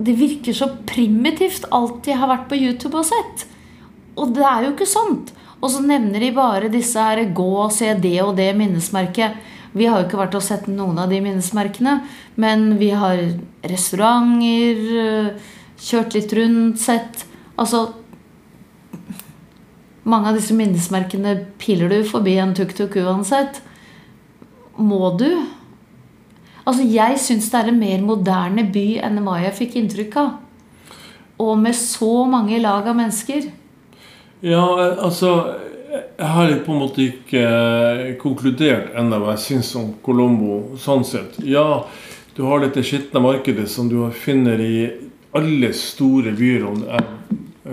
Det 0.00 0.14
virker 0.16 0.54
så 0.56 0.70
primitivt, 0.88 1.66
alt 1.76 1.98
de 2.06 2.14
har 2.16 2.28
vært 2.30 2.46
på 2.48 2.56
YouTube 2.56 2.96
og 2.96 3.04
sett. 3.04 3.42
Og 4.16 4.30
det 4.32 4.46
er 4.48 4.64
jo 4.64 4.70
ikke 4.72 4.88
sånt. 4.88 5.28
Og 5.60 5.68
så 5.74 5.82
nevner 5.84 6.24
de 6.24 6.30
bare 6.32 6.70
disse 6.72 6.96
her 6.96 7.20
gå 7.36 7.48
og 7.66 7.72
se 7.76 7.92
det 8.00 8.14
og 8.24 8.32
det 8.38 8.54
minnesmerket. 8.56 9.36
Vi 9.76 9.84
har 9.84 10.00
jo 10.00 10.06
ikke 10.08 10.22
vært 10.22 10.38
og 10.38 10.46
sett 10.46 10.70
noen 10.72 10.96
av 10.98 11.12
de 11.12 11.20
minnesmerkene, 11.20 11.98
men 12.40 12.78
vi 12.80 12.88
har 12.96 13.20
restauranter, 13.68 14.80
øh, 15.04 15.28
kjørt 15.84 16.16
litt 16.16 16.32
rundt, 16.32 16.80
sett 16.80 17.26
Altså 17.60 17.90
mange 20.08 20.30
av 20.30 20.38
disse 20.38 20.54
minnesmerkene 20.56 21.34
piler 21.60 21.90
du 21.92 21.98
forbi 22.08 22.36
en 22.40 22.54
tuk-tuk 22.56 22.96
uansett. 23.02 23.60
Må 24.80 25.12
du? 25.20 25.28
Altså, 26.64 26.84
jeg 26.86 27.18
syns 27.20 27.50
det 27.52 27.58
er 27.60 27.72
en 27.72 27.80
mer 27.80 28.04
moderne 28.04 28.64
by 28.72 28.86
enn 29.04 29.20
hva 29.24 29.40
jeg 29.44 29.56
fikk 29.58 29.76
inntrykk 29.80 30.20
av. 30.20 30.30
Og 31.40 31.56
med 31.60 31.76
så 31.76 32.24
mange 32.28 32.60
lag 32.60 32.88
av 32.88 32.96
mennesker. 32.96 33.50
Ja, 34.44 34.64
altså 34.96 35.56
Jeg 35.90 36.28
har 36.30 36.52
på 36.62 36.70
en 36.70 36.78
måte 36.78 37.02
ikke 37.02 37.40
eh, 37.42 38.10
konkludert 38.20 38.92
ennå 38.94 39.18
hva 39.18 39.32
jeg 39.34 39.42
syns 39.42 39.72
om 39.74 39.88
Colombo 40.04 40.76
sånn 40.78 41.02
sett. 41.02 41.40
Ja, 41.42 41.82
du 42.36 42.44
har 42.46 42.62
dette 42.62 42.84
skitne 42.86 43.18
markedet 43.24 43.66
som 43.72 43.88
du 43.90 43.96
finner 44.14 44.62
i 44.62 44.84
alle 45.34 45.72
store 45.74 46.30
byer, 46.38 46.68
om 46.68 46.78
det 46.84 47.00
er 47.00 47.08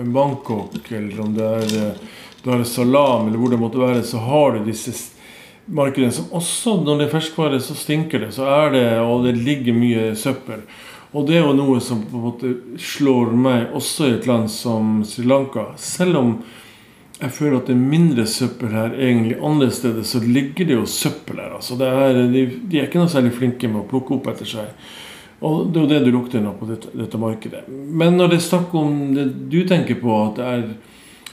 Bangkok 0.04 0.92
eller 0.92 1.20
om 1.24 1.36
det 1.36 1.46
er 1.60 1.76
eh, 1.78 2.02
Dar 2.44 2.60
es 2.62 2.74
Salaam 2.74 3.28
eller 3.28 3.38
hvor 3.38 3.50
det 3.50 3.60
måtte 3.60 3.80
være, 3.80 4.02
så 4.06 4.20
har 4.22 4.56
du 4.56 4.68
disse 4.68 4.94
markedene 5.68 6.12
som 6.14 6.30
også, 6.32 6.78
når 6.84 7.00
det 7.00 7.08
er 7.08 7.16
ferskvare, 7.16 7.58
så 7.60 7.74
stinker 7.76 8.22
det. 8.22 8.30
Så 8.36 8.46
er 8.48 8.70
det, 8.72 8.86
og 9.02 9.26
det 9.26 9.34
ligger 9.36 9.76
mye 9.76 10.12
søppel. 10.16 10.62
Og 11.16 11.26
det 11.28 11.38
er 11.38 11.46
jo 11.46 11.56
noe 11.56 11.80
som 11.80 12.02
på 12.04 12.18
en 12.18 12.24
måte 12.28 12.54
slår 12.80 13.32
meg 13.36 13.74
også 13.76 14.08
i 14.08 14.14
et 14.18 14.28
land 14.28 14.50
som 14.52 15.02
Sri 15.08 15.24
Lanka. 15.28 15.70
Selv 15.80 16.20
om 16.20 16.32
jeg 17.18 17.34
føler 17.34 17.56
at 17.58 17.70
det 17.70 17.74
er 17.74 17.90
mindre 17.90 18.24
søppel 18.30 18.74
her 18.76 18.94
egentlig 18.94 19.38
andre 19.42 19.70
steder, 19.74 20.04
så 20.06 20.20
ligger 20.22 20.68
det 20.68 20.76
jo 20.76 20.86
søppel 20.86 21.40
her. 21.42 21.56
Altså 21.56 21.78
er, 21.82 22.20
de, 22.30 22.44
de 22.70 22.78
er 22.78 22.86
ikke 22.86 23.00
noe 23.00 23.10
særlig 23.10 23.34
flinke 23.34 23.70
med 23.70 23.82
å 23.82 23.88
plukke 23.90 24.14
opp 24.18 24.28
etter 24.30 24.48
seg. 24.48 24.90
Og 25.46 25.68
det 25.70 25.78
er 25.78 25.84
jo 25.84 25.90
det 25.92 25.98
du 26.06 26.12
lukter 26.14 26.42
nå 26.42 26.52
på 26.58 26.66
dette, 26.66 26.90
dette 26.98 27.18
markedet. 27.20 27.66
Men 27.68 28.16
når 28.18 28.32
det 28.32 28.38
er 28.40 28.46
snakk 28.48 28.72
om 28.78 28.94
det 29.14 29.26
du 29.52 29.60
tenker 29.68 30.00
på, 30.00 30.14
at 30.24 30.40
det 30.40 30.46
er 30.48 30.64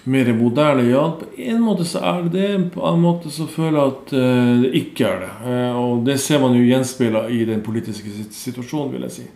mer 0.06 0.30
moderne, 0.38 0.84
ja, 0.86 1.08
på 1.18 1.26
en 1.42 1.64
måte 1.66 1.88
så 1.90 2.04
er 2.06 2.28
det 2.28 2.34
det. 2.36 2.50
På 2.76 2.84
en 2.84 2.92
annen 2.92 3.06
måte 3.08 3.32
så 3.34 3.48
føler 3.50 3.80
jeg 3.80 3.96
at 3.96 4.14
eh, 4.20 4.52
det 4.62 4.72
ikke 4.82 5.08
er 5.10 5.24
det. 5.24 5.32
Eh, 5.50 5.80
og 5.82 6.06
det 6.06 6.20
ser 6.22 6.44
man 6.44 6.54
jo 6.54 6.68
gjenspeila 6.68 7.26
i 7.34 7.42
den 7.50 7.66
politiske 7.66 8.14
situasjonen, 8.30 8.94
vil 8.94 9.08
jeg 9.08 9.16
si. 9.16 9.28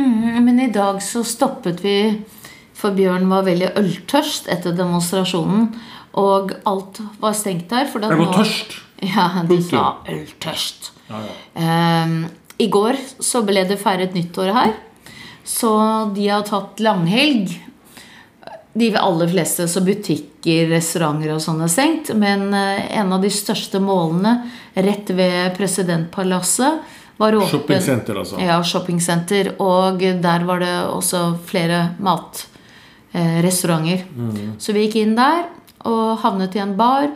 Mm, 0.00 0.42
men 0.46 0.60
i 0.66 0.70
dag 0.74 0.98
så 1.04 1.22
stoppet 1.26 1.82
vi 1.84 1.96
For 2.80 2.96
Bjørn 2.96 3.26
var 3.28 3.44
veldig 3.44 3.74
øltørst 3.76 4.46
etter 4.50 4.72
demonstrasjonen. 4.72 5.68
Og 6.18 6.54
alt 6.66 6.98
var 7.22 7.34
stengt 7.36 7.70
der. 7.70 7.86
Jeg 7.86 8.18
var 8.18 8.32
tørst. 8.34 8.78
Ja, 9.04 9.28
de 9.46 9.58
sa 9.62 9.82
øltørst. 10.10 10.90
Ja, 11.10 11.20
ja. 11.26 11.34
Ehm, 11.60 12.24
I 12.60 12.68
går 12.68 12.98
så 13.24 13.42
ble 13.46 13.64
det 13.68 13.80
feiret 13.80 14.16
nyttår 14.16 14.52
her. 14.56 14.76
Så 15.44 15.72
de 16.14 16.28
har 16.28 16.44
tatt 16.46 16.80
langhelg. 16.84 17.48
De 18.72 18.92
aller 18.96 19.30
fleste, 19.32 19.66
så 19.68 19.80
butikker, 19.82 20.68
restauranter 20.70 21.32
og 21.34 21.40
sånn 21.42 21.64
er 21.64 21.72
stengt. 21.72 22.12
Men 22.14 22.52
eh, 22.54 22.84
en 23.00 23.12
av 23.16 23.24
de 23.24 23.32
største 23.32 23.80
målene 23.82 24.36
rett 24.76 25.10
ved 25.16 25.56
presidentpalasset 25.56 26.98
var 27.20 27.36
åpen. 27.36 27.48
Shoppingsenter, 27.50 28.20
altså. 28.20 28.38
Ja, 28.40 28.62
shoppingsenter. 28.64 29.54
Og 29.60 30.00
der 30.00 30.44
var 30.48 30.62
det 30.62 30.84
også 30.88 31.38
flere 31.48 31.88
matrestauranter. 32.00 34.04
Mm. 34.14 34.54
Så 34.60 34.72
vi 34.76 34.86
gikk 34.86 34.96
inn 35.02 35.16
der 35.18 35.48
og 35.88 36.18
havnet 36.22 36.56
i 36.56 36.62
en 36.62 36.76
bar. 36.78 37.10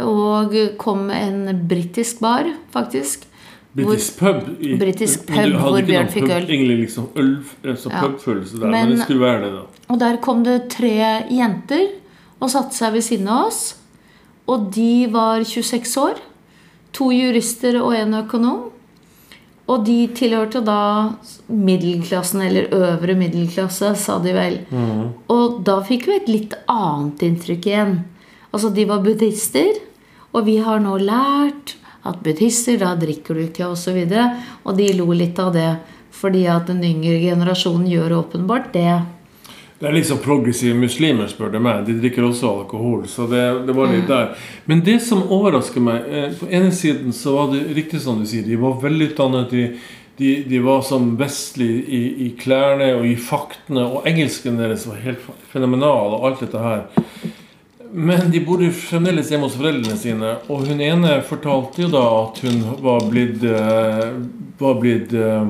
Og 0.00 0.54
kom 0.80 1.10
en 1.12 1.66
britisk 1.68 2.20
bar, 2.22 2.44
faktisk. 2.72 3.29
Britisk 3.76 4.16
pub. 4.18 4.48
I, 4.60 4.74
British 4.80 5.18
pub 5.26 5.52
hvor 5.60 5.82
Bjørn 5.86 6.08
fikk 6.10 6.24
pub, 6.26 6.30
øl. 6.34 6.46
Egentlig 6.48 6.78
liksom 6.80 7.08
øl, 7.16 7.36
altså 7.64 7.90
Ja. 7.92 8.00
pubfølelse 8.00 8.58
der, 8.60 8.66
men, 8.66 8.88
Men- 8.88 8.90
det 8.96 9.04
skulle 9.04 9.20
være 9.20 9.42
det, 9.44 9.52
da. 9.52 9.62
Og 9.88 9.98
der 10.00 10.16
kom 10.16 10.42
det 10.44 10.68
tre 10.70 11.22
jenter 11.30 11.86
og 12.40 12.50
satte 12.50 12.74
seg 12.74 12.92
ved 12.92 13.02
siden 13.02 13.28
av 13.28 13.46
oss. 13.46 13.76
Og 14.48 14.72
de 14.74 15.06
var 15.06 15.44
26 15.44 15.96
år. 15.96 16.18
To 16.92 17.10
jurister 17.12 17.80
og 17.82 17.94
en 17.94 18.14
økonom. 18.14 18.70
Og 19.68 19.84
de 19.86 20.08
tilhørte 20.08 20.64
da 20.64 21.12
middelklassen, 21.48 22.40
eller 22.42 22.66
øvre 22.74 23.14
middelklasse, 23.14 23.94
sa 23.96 24.18
de 24.18 24.32
vel. 24.34 24.56
Og 25.28 25.62
da 25.62 25.80
fikk 25.86 26.06
vi 26.06 26.16
et 26.16 26.28
litt 26.28 26.54
annet 26.68 27.18
inntrykk 27.22 27.66
igjen. 27.70 28.04
Altså, 28.52 28.74
de 28.74 28.84
var 28.84 28.98
buddhister, 29.04 29.78
og 30.34 30.44
vi 30.46 30.56
har 30.58 30.80
nå 30.80 30.96
lært 30.98 31.76
at 32.06 32.20
buddhister, 32.24 32.78
da 32.80 32.94
drikker 32.96 33.36
du 33.36 33.44
ikke, 33.44 33.66
osv. 33.68 33.96
Og, 34.04 34.12
så 34.12 34.26
og 34.64 34.76
de 34.76 34.92
lo 34.96 35.10
litt 35.12 35.38
av 35.38 35.52
det, 35.54 35.70
fordi 36.16 36.46
at 36.50 36.66
den 36.70 36.82
yngre 36.84 37.18
generasjonen 37.22 37.88
gjør 37.90 38.18
åpenbart 38.24 38.72
det. 38.72 39.00
Det 39.80 39.88
er 39.88 39.94
liksom 39.96 40.18
progressive 40.20 40.76
muslimer, 40.76 41.28
spør 41.32 41.54
du 41.54 41.58
meg. 41.64 41.86
De 41.86 41.94
drikker 42.02 42.26
også 42.26 42.50
alkohol. 42.50 43.06
Så 43.08 43.24
det, 43.30 43.44
det 43.66 43.72
var 43.76 43.86
Mm. 43.88 43.94
litt 43.96 44.08
der. 44.08 44.34
Men 44.66 44.82
det 44.84 44.98
som 45.02 45.22
overrasker 45.22 45.80
meg 45.80 46.02
eh, 46.08 46.34
På 46.36 46.50
ene 46.52 46.70
siden 46.70 47.12
så 47.16 47.32
var 47.32 47.54
det 47.54 47.62
riktig 47.74 48.00
som 48.00 48.20
du 48.20 48.26
sier. 48.28 48.44
De 48.44 48.56
var 48.60 48.76
velutdannet. 48.82 49.48
De, 49.50 49.78
de, 50.18 50.34
de 50.44 50.58
var 50.60 50.82
som 50.84 51.16
vestlige 51.16 51.80
i, 51.88 52.02
i 52.26 52.28
klærne 52.36 52.90
og 52.98 53.06
i 53.08 53.16
faktene. 53.16 53.86
Og 53.86 54.04
engelsken 54.04 54.60
deres 54.60 54.84
var 54.86 55.00
helt 55.00 55.24
fenomenal, 55.48 56.12
og 56.18 56.26
alt 56.28 56.44
dette 56.44 56.60
her. 56.60 56.84
Men 57.92 58.30
de 58.30 58.40
bodde 58.44 58.70
fremdeles 58.74 59.30
hjemme 59.32 59.48
hos 59.48 59.56
foreldrene 59.58 59.96
sine. 59.98 60.36
Og 60.48 60.68
hun 60.68 60.80
ene 60.84 61.16
fortalte 61.26 61.82
jo 61.84 61.90
da 61.92 62.04
at 62.20 62.38
hun 62.44 62.60
var 62.84 63.04
blitt, 63.10 63.42
eh, 63.42 64.12
var 64.60 64.78
blitt 64.82 65.14
eh, 65.16 65.48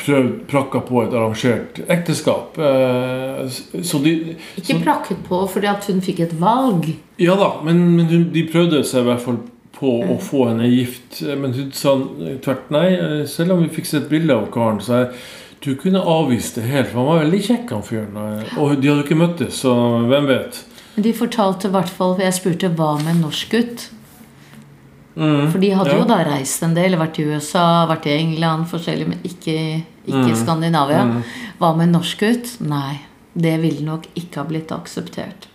prøvd 0.00 0.30
prakka 0.50 0.80
på 0.86 1.02
et 1.04 1.16
arrangert 1.16 1.80
ekteskap. 1.90 2.58
Eh, 2.58 3.48
Så 3.82 3.98
de 4.04 4.14
Ikke 4.60 4.78
prakket 4.84 5.24
på 5.26 5.42
fordi 5.50 5.66
at 5.72 5.84
hun 5.90 6.00
fikk 6.04 6.20
et 6.28 6.36
valg. 6.40 6.92
Ja 7.18 7.34
da, 7.40 7.56
men, 7.66 7.82
men 7.96 8.30
de 8.32 8.46
prøvde 8.52 8.84
seg 8.86 9.02
i 9.02 9.10
hvert 9.10 9.24
fall 9.26 9.42
på 9.80 9.98
å 10.12 10.18
få 10.20 10.46
henne 10.50 10.68
gift. 10.70 11.22
Men 11.24 11.54
hun 11.56 11.70
sa 11.72 11.96
tvert 12.44 12.70
nei. 12.70 12.88
Selv 13.26 13.56
om 13.56 13.62
vi 13.64 13.74
fikk 13.74 13.88
se 13.90 14.02
et 14.02 14.10
bilde 14.12 14.36
av 14.36 14.50
karen, 14.54 14.80
så 14.84 15.02
jeg 15.04 15.14
du 15.60 15.74
kunne 15.76 16.00
avvist 16.00 16.54
det 16.56 16.62
helt. 16.70 16.88
For 16.88 17.02
han 17.02 17.08
var 17.10 17.18
veldig 17.24 17.40
kjekk, 17.44 17.72
han 17.74 17.82
fyren. 17.84 18.14
Og 18.56 18.70
de 18.80 18.88
hadde 18.88 18.88
jo 18.88 19.02
ikke 19.04 19.18
møttes, 19.20 19.58
så 19.60 19.74
hvem 20.08 20.28
vet. 20.30 20.62
Men 20.94 21.06
de 21.06 21.12
fortalte 21.16 21.68
i 21.68 21.74
hvert 21.74 21.90
fall 21.92 22.16
jeg 22.20 22.36
spurte 22.36 22.70
hva 22.76 22.92
med 23.00 23.14
en 23.14 23.20
norsk 23.26 23.52
gutt? 23.54 23.86
Mm, 25.16 25.50
For 25.52 25.58
de 25.60 25.70
hadde 25.74 25.92
ja. 25.92 25.98
jo 26.00 26.06
da 26.08 26.20
reist 26.26 26.62
en 26.64 26.74
del. 26.76 26.96
Vært 27.00 27.18
i 27.20 27.26
USA, 27.28 27.84
vært 27.90 28.06
i 28.08 28.14
England, 28.16 28.68
forskjellig, 28.70 29.08
men 29.10 29.22
ikke, 29.26 29.56
ikke 30.06 30.26
Mm. 30.30 30.36
Skandinavia. 30.38 31.02
Mm. 31.06 31.22
Hva 31.60 31.72
med 31.76 31.88
en 31.88 31.96
norsk 31.98 32.18
gutt? 32.24 32.54
Nei. 32.60 33.00
Det 33.34 33.60
ville 33.62 33.84
nok 33.86 34.08
ikke 34.18 34.40
ha 34.40 34.44
blitt 34.48 34.72
akseptert. 34.74 35.46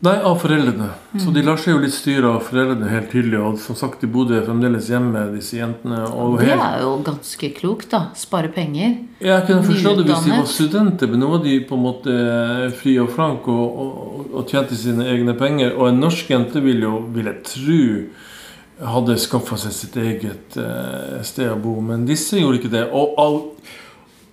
Nei, 0.00 0.14
av 0.22 0.36
foreldrene. 0.38 0.92
Så 1.18 1.26
Mm. 1.26 1.34
de 1.34 1.42
lar 1.42 1.56
seg 1.58 1.72
jo 1.74 1.78
litt 1.82 1.92
styre 1.92 2.28
av 2.36 2.42
foreldrene 2.46 2.88
helt 2.88 3.10
tydelig. 3.10 3.38
Og 3.42 3.58
som 3.58 3.74
sagt, 3.74 4.00
de 4.00 4.06
bodde 4.06 4.38
fremdeles 4.46 4.86
hjemme, 4.88 5.24
disse 5.34 5.56
jentene. 5.58 6.04
Og 6.14 6.38
Det 6.38 6.46
helt 6.48 6.62
er 6.62 6.80
jo 6.84 6.92
ganske 7.02 7.50
klokt, 7.56 7.88
da. 7.90 8.04
Spare 8.14 8.46
penger. 8.54 8.94
Jeg 9.20 9.46
kunne 9.48 9.64
forstå 9.66 9.96
det 9.96 10.06
hvis 10.06 10.24
de 10.24 10.30
var 10.30 10.46
studenter, 10.46 11.08
men 11.10 11.18
nå 11.20 11.28
var 11.32 11.42
de 11.42 11.60
på 11.66 11.74
en 11.74 11.82
måte 11.82 12.72
fri 12.78 12.96
og 13.02 13.10
frank 13.10 13.48
og, 13.48 13.78
og, 13.78 14.30
og 14.34 14.46
tjente 14.46 14.76
sine 14.78 15.02
egne 15.04 15.34
penger. 15.36 15.74
Og 15.76 15.88
en 15.88 15.98
norsk 16.00 16.28
jente 16.30 16.62
vil 16.62 16.80
jo, 16.80 17.00
vil 17.12 17.24
jeg 17.32 17.42
tro, 17.50 18.86
hadde 18.86 19.18
skaffa 19.18 19.56
seg 19.58 19.72
sitt 19.74 19.96
eget 19.96 20.56
eh, 20.62 21.22
sted 21.26 21.50
å 21.50 21.58
bo. 21.60 21.80
Men 21.80 22.06
disse 22.06 22.38
gjorde 22.38 22.60
ikke 22.60 22.70
det. 22.70 22.84
Og 22.94 23.18
av, 23.18 23.42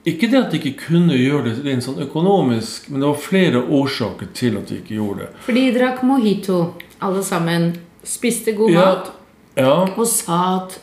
ikke 0.06 0.28
det 0.32 0.40
at 0.40 0.52
de 0.54 0.60
ikke 0.62 0.86
kunne 0.88 1.16
gjøre 1.18 1.44
det 1.50 1.54
rent 1.66 1.84
sånn 1.86 2.00
økonomisk, 2.06 2.90
men 2.92 3.02
det 3.02 3.08
var 3.10 3.22
flere 3.22 3.62
årsaker 3.74 4.28
til 4.38 4.58
at 4.60 4.70
de 4.70 4.80
ikke 4.82 4.98
gjorde 5.00 5.26
det. 5.26 5.30
For 5.48 5.58
de 5.58 5.64
drakk 5.76 6.04
mojito, 6.06 6.60
alle 7.02 7.24
sammen. 7.26 7.72
Spiste 8.06 8.54
god 8.54 8.70
Ja. 8.72 8.86
mat. 8.86 9.12
Ja, 9.58 9.72
Og 9.98 10.06
sa 10.08 10.40
at, 10.66 10.80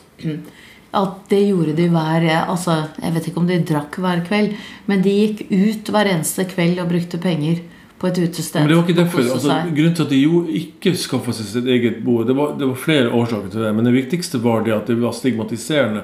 at 0.93 1.13
det 1.29 1.47
gjorde 1.47 1.75
de 1.77 1.87
hver 1.89 2.25
Altså, 2.49 2.89
jeg 3.01 3.13
vet 3.13 3.27
ikke 3.29 3.37
om 3.39 3.47
de 3.47 3.59
drakk 3.63 3.95
hver 4.01 4.25
kveld, 4.27 4.55
men 4.87 5.01
de 5.05 5.09
gikk 5.09 5.45
ut 5.51 5.91
hver 5.93 6.09
eneste 6.11 6.43
kveld 6.49 6.79
og 6.81 6.89
brukte 6.89 7.17
penger 7.21 7.61
på 7.99 8.07
et 8.09 8.17
utested. 8.19 8.59
Men 8.59 8.67
det 8.73 8.75
var 8.77 8.83
ikke 8.89 8.99
derfor. 8.99 9.19
Altså, 9.31 9.55
grunnen 9.71 9.95
til 9.95 10.03
at 10.03 10.09
de 10.09 10.19
jo 10.19 10.43
ikke 10.51 10.95
skaffa 10.99 11.31
seg 11.31 11.45
sitt 11.45 11.65
eget 11.71 12.03
bo, 12.03 12.23
det 12.27 12.35
var, 12.35 12.57
det 12.59 12.67
var 12.67 12.75
flere 12.75 13.09
årsaker 13.13 13.49
til 13.53 13.61
det. 13.63 13.71
Men 13.75 13.85
det 13.87 13.93
viktigste 13.95 14.41
var 14.43 14.65
det 14.65 14.73
at 14.75 14.87
det 14.91 14.97
var 14.99 15.13
stigmatiserende. 15.15 16.03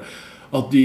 At 0.56 0.70
de 0.72 0.84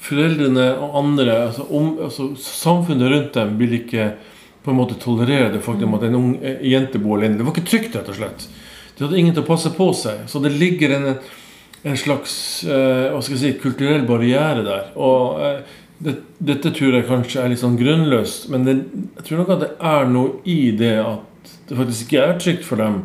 foreldrene 0.00 0.70
og 0.80 0.96
andre, 1.02 1.36
altså, 1.48 1.66
om, 1.76 1.90
altså 2.06 2.30
samfunnet 2.40 3.12
rundt 3.12 3.36
dem, 3.36 3.56
vil 3.60 3.78
ikke 3.80 4.12
på 4.64 4.72
en 4.72 4.78
måte 4.78 4.96
tolerere 5.00 5.52
det 5.52 5.60
faktum 5.64 5.96
at 5.98 6.06
en 6.06 6.18
ung 6.18 6.28
eh, 6.40 6.62
jente 6.72 7.00
bor 7.02 7.18
alene. 7.18 7.36
Det 7.36 7.44
var 7.44 7.52
ikke 7.52 7.68
trygt, 7.68 7.96
rett 7.98 8.08
og 8.08 8.16
slett. 8.16 8.46
De 8.96 9.04
hadde 9.04 9.18
ingen 9.20 9.34
til 9.36 9.44
å 9.44 9.48
passe 9.48 9.72
på 9.74 9.90
seg. 9.96 10.24
Så 10.30 10.40
det 10.40 10.54
ligger 10.54 10.94
en, 10.96 11.08
en 11.84 12.00
slags 12.00 12.36
eh, 12.64 13.10
hva 13.12 13.20
skal 13.20 13.36
jeg 13.36 13.42
si, 13.42 13.52
kulturell 13.60 14.06
barriere 14.08 14.64
der. 14.64 14.88
Og 14.96 15.44
eh, 15.44 15.76
det, 16.04 16.16
dette 16.40 16.72
tror 16.74 16.96
jeg 16.96 17.08
kanskje 17.10 17.42
er 17.42 17.52
litt 17.52 17.62
sånn 17.62 17.78
grunnløst, 17.78 18.48
men 18.52 18.66
det, 18.66 18.78
jeg 19.18 19.28
tror 19.28 19.42
nok 19.42 19.54
at 19.54 19.62
det 19.62 19.70
er 19.92 20.10
noe 20.10 20.34
i 20.48 20.58
det 20.76 20.96
at 21.02 21.54
det 21.68 21.78
faktisk 21.78 22.08
ikke 22.08 22.24
er 22.24 22.40
trygt 22.40 22.66
for 22.66 22.80
dem 22.80 23.02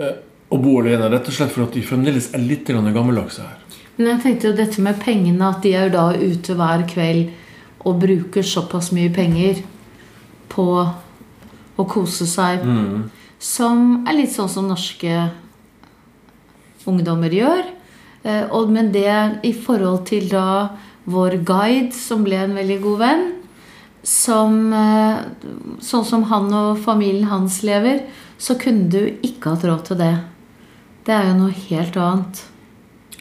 eh, 0.00 0.16
å 0.50 0.58
bo 0.60 0.78
alene. 0.80 1.12
Rett 1.12 1.28
og 1.28 1.36
slett 1.36 1.52
for 1.54 1.68
at 1.68 1.76
de 1.76 1.84
fremdeles 1.84 2.32
er 2.36 2.44
litt 2.44 2.68
gammeldagse 2.68 3.44
her. 3.44 3.59
Men 4.00 4.14
jeg 4.14 4.20
tenkte 4.22 4.48
jo 4.48 4.56
dette 4.56 4.80
med 4.80 4.96
pengene, 5.02 5.44
at 5.44 5.60
de 5.60 5.74
er 5.76 5.90
jo 5.90 5.92
da 5.92 6.04
ute 6.16 6.54
hver 6.56 6.86
kveld 6.88 7.34
og 7.84 7.98
bruker 8.00 8.46
såpass 8.48 8.94
mye 8.96 9.10
penger 9.12 9.60
på 10.48 10.64
å 10.80 11.84
kose 11.88 12.24
seg, 12.26 12.64
Mm. 12.64 13.10
som 13.38 14.06
er 14.08 14.14
litt 14.14 14.32
sånn 14.32 14.48
som 14.48 14.68
norske 14.68 15.30
ungdommer 16.86 17.28
gjør. 17.28 17.64
Eh, 18.24 18.66
men 18.68 18.90
det 18.90 19.40
i 19.44 19.52
forhold 19.52 20.06
til 20.06 20.28
da 20.28 20.70
vår 21.06 21.44
guide, 21.44 21.92
som 21.92 22.24
ble 22.24 22.36
en 22.36 22.54
veldig 22.54 22.80
god 22.82 22.98
venn, 22.98 23.32
som, 24.02 24.72
eh, 24.72 25.18
sånn 25.80 26.04
som 26.04 26.22
han 26.22 26.52
og 26.54 26.78
familien 26.78 27.28
hans 27.28 27.62
lever, 27.62 28.06
så 28.38 28.58
kunne 28.58 28.88
du 28.88 29.18
ikke 29.22 29.50
hatt 29.50 29.64
råd 29.64 29.84
til 29.84 29.96
det. 29.96 30.20
Det 31.04 31.14
er 31.14 31.28
jo 31.28 31.34
noe 31.34 31.50
helt 31.50 31.96
annet. 31.96 32.49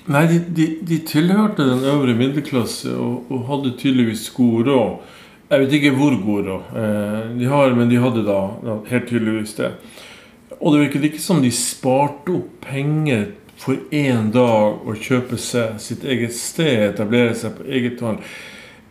Nei, 0.10 0.24
de, 0.26 0.40
de, 0.58 0.68
de 0.90 0.98
tilhørte 1.06 1.68
den 1.68 1.84
øvre 1.86 2.16
middelklasse 2.18 2.96
og, 2.98 3.28
og 3.30 3.44
hadde 3.46 3.76
tydeligvis 3.78 4.24
god 4.34 4.70
råd. 4.72 5.18
Jeg 5.50 5.62
vet 5.62 5.76
ikke 5.78 5.92
hvor 5.98 6.16
god 6.24 6.48
råd 6.48 6.72
eh, 6.82 7.20
de 7.38 7.50
har, 7.52 7.76
men 7.78 7.92
de 7.92 8.00
hadde 8.02 8.24
da, 8.26 8.40
helt 8.90 9.06
tydeligvis 9.10 9.54
det. 9.60 9.70
Og 10.58 10.74
det 10.74 10.82
virket 10.88 11.06
ikke 11.12 11.22
som 11.22 11.44
de 11.44 11.52
sparte 11.54 12.34
opp 12.40 12.58
penger 12.66 13.28
for 13.60 13.78
én 13.94 14.32
dag 14.34 14.82
å 14.88 14.96
kjøpe 14.98 15.38
seg 15.38 15.78
sitt 15.84 16.08
eget 16.08 16.34
sted, 16.34 16.88
etablere 16.88 17.38
seg 17.38 17.60
på 17.60 17.68
eget 17.70 18.02
hånd. 18.02 18.26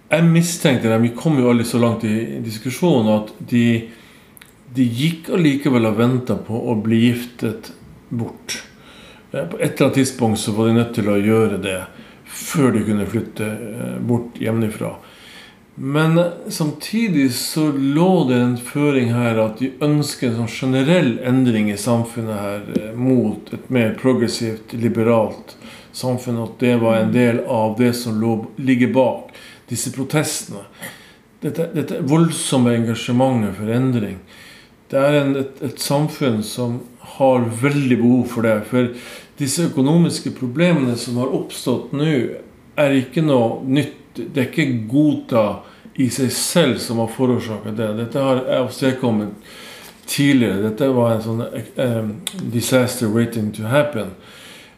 Jeg 0.08 0.30
mistenkte 0.30 0.92
dem, 0.92 1.02
vi 1.08 1.16
kom 1.18 1.40
jo 1.40 1.50
aldri 1.50 1.66
så 1.66 1.82
langt 1.82 2.06
i 2.06 2.38
diskusjonen, 2.44 3.10
at 3.24 3.34
de, 3.50 3.66
de 4.76 4.86
gikk 4.86 5.32
allikevel 5.34 5.90
og 5.90 5.98
venta 5.98 6.38
på 6.46 6.62
å 6.70 6.78
bli 6.78 7.08
giftet 7.08 7.72
bort. 8.08 8.60
Eh, 9.32 9.46
På 9.46 9.58
et 9.58 9.74
eller 9.74 9.84
annet 9.84 9.94
tidspunkt 9.94 10.40
så 10.40 10.52
var 10.52 10.66
de 10.66 10.72
nødt 10.72 10.94
til 10.94 11.08
å 11.08 11.18
gjøre 11.20 11.60
det 11.62 11.78
før 12.28 12.72
de 12.72 12.84
kunne 12.86 13.06
flytte 13.08 13.46
eh, 13.46 13.94
bort 14.00 14.40
hjemmefra. 14.40 14.94
Men 15.74 16.18
eh, 16.18 16.32
samtidig 16.48 17.28
så 17.34 17.68
lå 17.72 18.24
det 18.28 18.40
en 18.40 18.56
føring 18.56 19.12
her 19.12 19.40
at 19.42 19.60
de 19.60 19.72
ønsker 19.84 20.30
en 20.30 20.40
sånn 20.42 20.54
generell 20.72 21.16
endring 21.20 21.70
i 21.72 21.78
samfunnet 21.80 22.40
her 22.40 22.94
mot 22.96 23.52
et 23.52 23.68
mer 23.72 23.94
progressivt, 24.00 24.72
liberalt 24.72 25.56
samfunn. 25.92 26.40
At 26.46 26.56
det 26.62 26.78
var 26.80 27.02
en 27.02 27.12
del 27.12 27.44
av 27.44 27.76
det 27.78 27.92
som 28.00 28.16
lå, 28.20 28.40
ligger 28.56 28.94
bak 28.96 29.36
disse 29.68 29.92
protestene. 29.92 30.64
Dette, 31.38 31.68
dette 31.70 32.00
voldsomme 32.02 32.72
engasjementet 32.74 33.54
for 33.60 33.70
endring. 33.70 34.16
Det 34.88 34.98
er 34.98 35.18
en, 35.20 35.34
et, 35.36 35.60
et 35.62 35.82
samfunn 35.84 36.40
som 36.42 36.80
har 37.18 37.46
veldig 37.62 37.98
behov 38.00 38.26
for 38.32 38.46
det. 38.46 38.56
For 38.70 38.90
disse 39.38 39.68
økonomiske 39.68 40.32
problemene 40.38 40.96
som 40.98 41.18
har 41.22 41.34
oppstått 41.34 41.94
nå, 41.96 42.12
er 42.78 42.98
ikke 43.00 43.24
noe 43.26 43.62
nytt. 43.66 43.96
Det 44.18 44.42
er 44.42 44.48
ikke 44.50 44.86
Gota 44.90 45.46
i 45.98 46.08
seg 46.14 46.30
selv 46.34 46.78
som 46.82 47.02
har 47.02 47.10
forårsaket 47.14 47.76
det. 47.78 47.88
Dette 47.98 48.22
har 48.22 48.42
avstedkommet 48.60 49.50
tidligere. 50.08 50.62
Dette 50.70 50.88
var 50.94 51.14
en 51.14 51.24
sånn 51.24 51.42
um, 51.44 52.12
disaster 52.54 53.10
waiting 53.12 53.50
to 53.54 53.66
happen. 53.70 54.14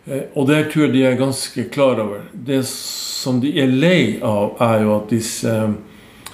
Eh, 0.05 0.26
og 0.35 0.48
det 0.48 0.70
tror 0.72 0.87
jeg 0.87 0.94
de 0.96 1.05
er 1.07 1.20
ganske 1.20 1.66
klar 1.72 2.00
over. 2.03 2.24
Det 2.33 2.62
som 2.68 3.40
de 3.42 3.53
er 3.61 3.70
lei 3.70 4.03
av, 4.24 4.57
er 4.64 4.85
jo 4.85 4.96
at 4.96 5.12
disse 5.12 5.53
eh, 5.53 5.79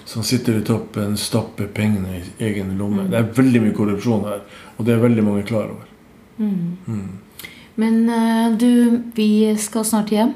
som 0.07 0.23
sitter 0.23 0.61
i 0.61 0.65
toppen, 0.65 1.17
stapper 1.19 1.67
pengene 1.75 2.21
i 2.21 2.47
egen 2.47 2.77
lomme. 2.79 3.09
Mm. 3.09 3.11
Det 3.11 3.19
er 3.19 3.33
veldig 3.41 3.63
mye 3.65 3.75
korrupsjon 3.75 4.27
her, 4.29 4.45
og 4.77 4.87
det 4.87 4.95
er 4.95 5.03
veldig 5.03 5.25
mange 5.27 5.43
klar 5.49 5.67
over. 5.67 5.96
Mm. 6.39 7.19
Men 7.77 8.09
eh, 8.11 8.57
du, 8.57 9.03
vi 9.17 9.29
skal 9.61 9.85
snart 9.85 10.11
hjem. 10.15 10.35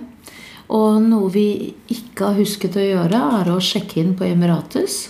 Og 0.71 1.01
noe 1.03 1.31
vi 1.35 1.47
ikke 1.91 2.29
har 2.31 2.37
husket 2.39 2.77
å 2.79 2.85
gjøre, 2.85 3.21
er 3.41 3.49
å 3.51 3.57
sjekke 3.65 3.99
inn 4.03 4.13
på 4.19 4.25
Emiratus. 4.29 5.09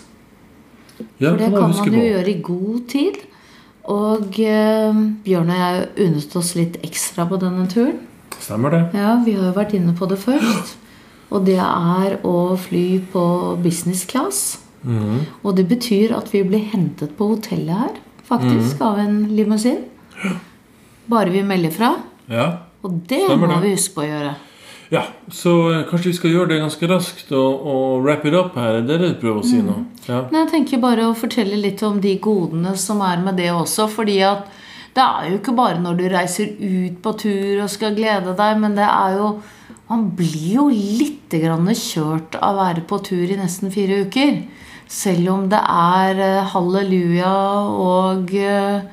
Ja, 1.21 1.31
For 1.33 1.41
det 1.41 1.51
kan 1.53 1.75
man 1.75 1.93
jo 1.97 2.05
gjøre 2.07 2.31
i 2.33 2.41
god 2.45 2.87
tid. 2.89 3.19
Og 3.91 4.39
eh, 4.41 5.01
Bjørn 5.25 5.51
og 5.53 5.61
jeg 5.61 5.89
unnet 6.07 6.37
oss 6.41 6.55
litt 6.57 6.79
ekstra 6.87 7.27
på 7.29 7.39
denne 7.43 7.67
turen. 7.73 7.99
Stemmer 8.41 8.73
det? 8.73 8.83
Ja, 8.97 9.19
Vi 9.25 9.35
har 9.37 9.51
jo 9.51 9.57
vært 9.57 9.75
inne 9.77 9.93
på 9.97 10.09
det 10.09 10.21
først. 10.23 10.77
Og 11.31 11.45
det 11.47 11.59
er 11.63 12.17
å 12.27 12.57
fly 12.59 13.01
på 13.13 13.23
business 13.63 14.05
class. 14.09 14.59
Mhm. 14.83 15.27
Og 15.45 15.57
det 15.59 15.67
betyr 15.69 16.15
at 16.17 16.31
vi 16.33 16.41
blir 16.43 16.65
hentet 16.73 17.13
på 17.19 17.29
hotellet 17.35 17.77
her, 17.85 17.99
faktisk, 18.25 18.79
Mm. 18.81 18.87
av 18.87 18.99
en 18.99 19.19
limousin. 19.37 19.85
Bare 21.11 21.33
vi 21.35 21.43
melder 21.47 21.73
fra. 21.75 21.95
Ja. 22.31 22.47
Og 22.87 23.01
det 23.11 23.25
Stemmer 23.27 23.49
må 23.51 23.57
det. 23.59 23.63
vi 23.67 23.75
huske 23.75 23.95
på 23.99 24.05
å 24.05 24.09
gjøre. 24.09 24.35
ja. 24.95 25.03
Så 25.31 25.53
eh, 25.73 25.83
kanskje 25.91 26.11
vi 26.13 26.17
skal 26.17 26.33
gjøre 26.35 26.49
det 26.55 26.61
ganske 26.63 26.89
raskt 26.91 27.33
og, 27.37 27.67
og 27.75 28.05
wrap 28.05 28.25
it 28.27 28.35
up 28.35 28.55
her. 28.59 28.81
Det 28.87 28.95
Er 28.97 29.03
det 29.05 29.11
du 29.15 29.21
prøver 29.21 29.43
å 29.43 29.47
si 29.51 29.61
nå? 29.63 29.77
Ja. 30.09 30.23
Men 30.31 30.41
jeg 30.45 30.51
tenker 30.55 30.81
bare 30.83 31.09
å 31.11 31.15
fortelle 31.19 31.59
litt 31.61 31.83
om 31.87 32.01
de 32.03 32.17
godene 32.23 32.73
som 32.79 33.03
er 33.07 33.21
med 33.23 33.37
det 33.39 33.51
også. 33.53 33.89
fordi 33.91 34.21
at 34.27 34.47
det 34.95 35.03
er 35.07 35.29
jo 35.31 35.37
ikke 35.39 35.55
bare 35.55 35.79
når 35.83 35.99
du 36.01 36.07
reiser 36.11 36.49
ut 36.59 36.97
på 37.05 37.13
tur 37.21 37.61
og 37.63 37.71
skal 37.71 37.95
glede 37.95 38.33
deg, 38.39 38.57
men 38.59 38.75
det 38.79 38.87
er 38.89 39.19
jo 39.21 39.41
Man 39.91 40.05
blir 40.15 40.55
jo 40.55 40.65
litt 40.71 41.31
grann 41.35 41.67
kjørt 41.75 42.37
av 42.39 42.55
å 42.55 42.59
være 42.63 42.83
på 42.87 42.99
tur 43.03 43.27
i 43.27 43.35
nesten 43.39 43.73
fire 43.75 44.05
uker. 44.07 44.37
Selv 44.87 45.29
om 45.33 45.49
det 45.51 45.59
er 45.59 46.21
eh, 46.23 46.45
halleluja 46.53 47.33
og 47.75 48.31
eh, 48.35 48.85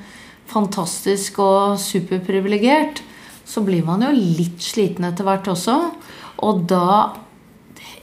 fantastisk 0.47 1.39
og 1.43 1.77
superprivilegert, 1.81 3.03
så 3.47 3.63
blir 3.63 3.85
man 3.87 4.03
jo 4.03 4.11
litt 4.15 4.63
sliten 4.63 5.07
etter 5.07 5.27
hvert 5.27 5.47
også. 5.51 5.77
Og 6.43 6.65
da 6.69 7.13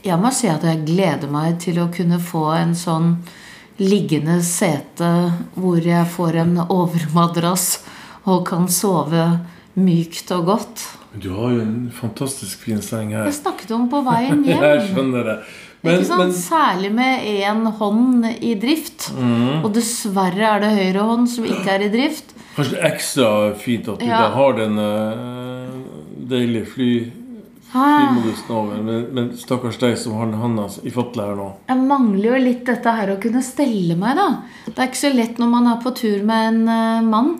jeg 0.05 0.17
må 0.21 0.29
si 0.33 0.49
at 0.51 0.65
jeg 0.65 0.85
gleder 0.85 1.31
meg 1.31 1.57
til 1.63 1.79
å 1.81 1.89
kunne 1.93 2.19
få 2.21 2.47
en 2.57 2.75
sånn 2.77 3.15
liggende 3.81 4.37
sete 4.45 5.09
hvor 5.57 5.81
jeg 5.83 6.05
får 6.13 6.37
en 6.43 6.59
overmadrass 6.63 7.65
og 8.29 8.45
kan 8.47 8.69
sove 8.71 9.25
mykt 9.75 10.31
og 10.35 10.45
godt. 10.51 10.85
Du 11.15 11.29
har 11.35 11.55
jo 11.55 11.63
en 11.63 11.91
fantastisk 11.95 12.65
fin 12.67 12.81
seng 12.83 13.13
her. 13.15 13.25
Jeg 13.27 13.39
snakket 13.39 13.71
om 13.75 13.87
på 13.91 14.01
veien 14.05 14.43
hjem. 14.47 14.63
Jeg 14.63 14.87
skjønner 14.91 15.29
det. 15.29 15.37
Men, 15.85 15.99
ikke 16.01 16.09
sant? 16.09 16.23
men 16.23 16.33
Særlig 16.33 16.91
med 16.97 17.27
én 17.31 17.65
hånd 17.79 18.25
i 18.41 18.53
drift. 18.59 19.09
Mm. 19.17 19.63
Og 19.63 19.69
dessverre 19.75 20.47
er 20.55 20.63
det 20.65 20.71
høyre 20.77 21.05
hånd 21.11 21.29
som 21.31 21.45
ikke 21.47 21.75
er 21.77 21.85
i 21.87 21.91
drift. 21.93 22.33
kanskje 22.55 22.79
ekstra 22.87 23.29
fint 23.59 23.87
at 23.91 23.99
du 23.99 24.05
Ja. 24.07 24.21
da 24.25 24.29
har 24.35 24.53
den 24.57 24.77
uh, 24.79 25.69
deilige 26.29 26.65
fly, 26.65 27.11
Ah, 27.75 28.07
flymodusen 28.07 28.51
over. 28.55 28.77
Men, 28.87 29.01
men 29.11 29.25
stakkars 29.37 29.75
deg 29.81 29.97
som 29.99 30.13
har 30.15 30.29
handa 30.39 30.69
i 30.87 30.91
fatle 30.95 31.25
her 31.27 31.35
nå. 31.35 31.47
Jeg 31.67 31.81
mangler 31.89 32.29
jo 32.29 32.37
litt 32.45 32.61
dette 32.69 32.93
her 32.95 33.11
å 33.11 33.17
kunne 33.19 33.41
stelle 33.43 33.97
meg, 33.99 34.15
da. 34.15 34.27
Det 34.69 34.77
er 34.79 34.87
ikke 34.87 35.01
så 35.01 35.11
lett 35.11 35.41
når 35.41 35.49
man 35.51 35.67
er 35.73 35.81
på 35.83 35.91
tur 35.97 36.23
med 36.23 36.47
en 36.53 36.61
eh, 36.71 37.01
mann. 37.03 37.33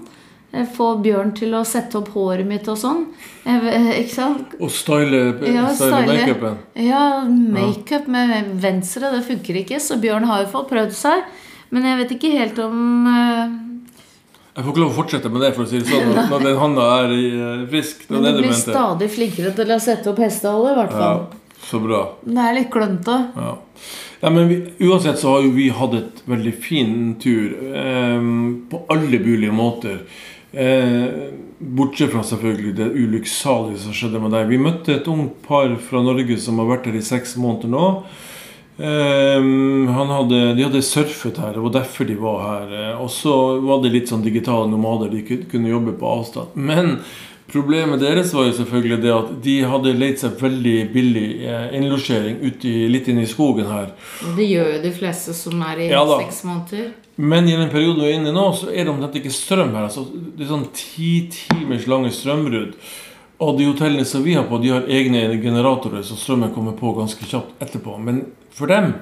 Eh, 0.56 0.68
Få 0.76 0.96
Bjørn 1.04 1.34
til 1.36 1.56
å 1.58 1.64
sette 1.68 1.98
opp 2.00 2.14
håret 2.16 2.48
mitt 2.48 2.68
og 2.72 2.78
sånn. 2.80 3.06
Ikke 3.46 4.14
sant? 4.14 4.56
Og 4.60 4.72
style, 4.72 5.24
Ja, 5.52 5.68
style 5.76 6.06
makeupen. 6.08 6.62
Ja, 6.80 7.04
makeup 7.28 8.08
med 8.08 8.56
venstre, 8.64 9.12
det 9.12 9.26
funker 9.28 9.60
ikke. 9.64 9.82
Så 9.84 10.00
Bjørn 10.02 10.28
har 10.30 10.46
jo 10.46 10.54
fått 10.54 10.72
prøvd 10.72 10.96
seg. 10.96 11.26
Men 11.74 11.88
jeg 11.90 12.00
vet 12.02 12.16
ikke 12.16 12.34
helt 12.38 12.60
om 12.64 13.08
eh, 13.10 13.56
Jeg 14.56 14.64
får 14.64 14.72
ikke 14.72 14.84
lov 14.84 14.92
å 14.94 14.98
fortsette 15.02 15.32
med 15.34 15.44
det, 15.44 15.52
for 15.58 15.66
å 15.66 15.70
si 15.70 15.82
det 15.82 15.90
sånn, 15.90 16.14
når, 16.32 16.46
den 16.46 16.60
handa 16.62 16.90
er 17.02 17.16
eh, 17.18 17.66
frisk. 17.74 18.06
Det 18.08 18.16
Men 18.16 18.38
du 18.38 18.44
blir 18.46 18.56
stadig 18.56 19.10
flinkere 19.12 19.52
til 19.58 19.76
å 19.76 19.80
sette 19.84 20.14
opp 20.14 20.22
hestehale, 20.24 20.72
i 20.72 20.80
hvert 20.80 20.96
Ja, 20.96 21.10
fall. 21.10 21.58
så 21.66 21.82
bra. 21.84 22.02
Det 22.24 22.46
er 22.46 22.56
litt 22.60 22.70
klønete. 22.72 23.18
Ja. 23.36 23.52
ja 24.22 24.32
men 24.38 24.48
vi, 24.52 24.62
uansett 24.88 25.20
så 25.20 25.36
har 25.36 25.44
jo 25.44 25.52
vi 25.58 25.68
hatt 25.82 25.98
et 26.00 26.24
veldig 26.32 26.56
fin 26.64 26.96
tur. 27.20 27.58
Eh, 27.74 28.32
på 28.72 28.86
alle 28.96 29.20
mulige 29.26 29.58
måter. 29.58 30.00
Eh, 30.56 31.08
bortsett 31.60 32.12
fra 32.14 32.24
selvfølgelig 32.24 32.76
det 32.78 32.88
ulykksalige 32.96 33.82
som 33.84 33.96
skjedde 33.96 34.22
med 34.24 34.32
deg. 34.36 34.48
Vi 34.52 34.60
møtte 34.62 34.96
et 34.96 35.08
ungt 35.12 35.42
par 35.48 35.72
fra 35.84 36.02
Norge 36.04 36.38
som 36.40 36.60
har 36.62 36.70
vært 36.76 36.88
her 36.90 36.96
i 37.00 37.04
seks 37.04 37.36
måneder 37.42 37.72
nå. 37.74 37.86
Eh, 38.78 39.46
han 39.98 40.10
hadde, 40.12 40.40
de 40.58 40.66
hadde 40.68 40.82
surfet 40.84 41.38
her, 41.40 41.54
det 41.56 41.64
var 41.64 41.76
derfor 41.78 42.08
de 42.10 42.18
var 42.20 42.42
her. 42.44 42.74
Eh, 42.92 43.02
Og 43.02 43.10
så 43.12 43.36
var 43.64 43.84
det 43.84 43.94
litt 43.94 44.12
sånn 44.12 44.24
digitale 44.26 44.68
nomader, 44.72 45.12
de 45.12 45.24
kunne 45.48 45.72
jobbe 45.72 45.96
på 46.00 46.12
avstand. 46.12 46.56
Men 46.56 46.98
problemet 47.52 48.02
deres 48.04 48.34
var 48.36 48.50
jo 48.50 48.58
selvfølgelig 48.58 49.02
det 49.04 49.14
at 49.16 49.32
de 49.46 49.56
hadde 49.64 49.96
leid 49.96 50.20
seg 50.20 50.36
veldig 50.42 50.76
billig 50.92 51.28
eh, 51.48 51.72
innlosjering 51.78 52.40
litt 52.92 53.08
inne 53.12 53.24
i 53.24 53.32
skogen 53.32 53.72
her. 53.72 53.94
Det 54.36 54.48
gjør 54.50 54.76
jo 54.76 54.84
de 54.84 54.92
fleste 54.92 55.36
som 55.38 55.62
er 55.72 55.86
i 55.86 55.90
Ja 55.94 56.04
seks 56.18 56.44
måneder. 56.48 56.94
Men 57.16 57.48
i 57.48 57.56
den 57.56 57.70
perioden 57.72 58.04
vi 58.04 58.12
er 58.12 58.18
inne 58.20 58.32
i 58.34 58.36
nå, 58.36 58.46
så 58.58 58.70
er 58.72 58.84
det 58.84 58.92
omtrent 58.92 59.16
ikke 59.22 59.32
strøm 59.32 59.72
her. 59.76 59.88
Altså, 59.88 60.04
det 60.12 60.44
er 60.46 60.52
sånn 60.52 60.68
ti 60.76 61.12
timers 61.32 61.88
lange 61.88 62.12
strømbrudd. 62.12 62.76
Og 63.44 63.58
de 63.60 63.68
hotellene 63.68 64.08
som 64.08 64.24
vi 64.24 64.36
har 64.36 64.48
på, 64.48 64.60
de 64.64 64.72
har 64.72 64.90
egne 64.92 65.28
generatorer, 65.44 66.04
så 66.08 66.18
strømmen 66.20 66.54
kommer 66.56 66.76
på 66.80 66.94
ganske 66.96 67.28
kjapt 67.28 67.64
etterpå. 67.64 67.96
Men 68.04 68.26
for 68.56 68.72
dem 68.72 68.94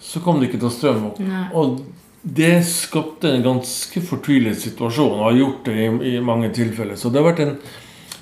så 0.00 0.20
kom 0.24 0.40
det 0.40 0.50
ikke 0.50 0.62
til 0.64 0.74
strøm 0.74 1.06
opp. 1.10 1.20
Nei. 1.24 1.46
Og 1.56 1.80
det 2.26 2.58
skapte 2.68 3.30
en 3.30 3.44
ganske 3.44 4.02
fortvilet 4.02 4.58
situasjon, 4.58 5.18
og 5.18 5.28
har 5.28 5.40
gjort 5.40 5.68
det 5.68 5.76
i, 5.76 5.90
i 6.16 6.24
mange 6.24 6.50
tilfeller. 6.56 6.98
Så 6.98 7.12
det 7.12 7.20
har 7.20 7.28
vært 7.30 7.44
en 7.44 7.56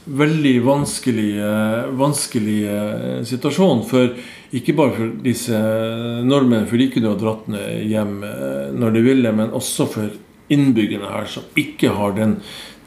veldig 0.05 0.55
vanskelig, 0.65 1.31
eh, 1.39 1.87
vanskelig 1.97 2.59
eh, 2.69 3.23
situasjon. 3.25 3.83
For 3.89 4.13
ikke 4.55 4.75
bare 4.77 4.97
for 4.99 5.15
disse 5.25 5.59
nordmennene, 6.25 6.69
for 6.71 6.81
de 6.81 6.91
kunne 6.93 7.13
ha 7.13 7.19
dratt 7.21 7.49
ned 7.53 7.89
hjem 7.91 8.15
eh, 8.29 8.69
når 8.77 8.95
de 8.97 9.05
ville, 9.09 9.33
men 9.33 9.57
også 9.57 9.89
for 9.91 10.15
innbyggerne 10.53 11.11
her, 11.11 11.29
som 11.31 11.47
ikke 11.57 11.95
har 11.97 12.17
den 12.19 12.39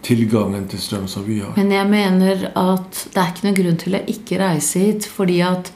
tilgangen 0.06 0.68
til 0.70 0.80
strøm 0.80 1.08
som 1.10 1.26
vi 1.26 1.40
har. 1.42 1.56
Men 1.58 1.74
jeg 1.74 1.90
mener 1.90 2.46
at 2.54 3.02
det 3.14 3.22
er 3.22 3.32
ikke 3.34 3.48
noen 3.48 3.58
grunn 3.62 3.82
til 3.82 3.98
å 3.98 4.04
ikke 4.14 4.42
reise 4.44 4.84
hit. 4.84 5.08
Fordi 5.10 5.42
at 5.46 5.72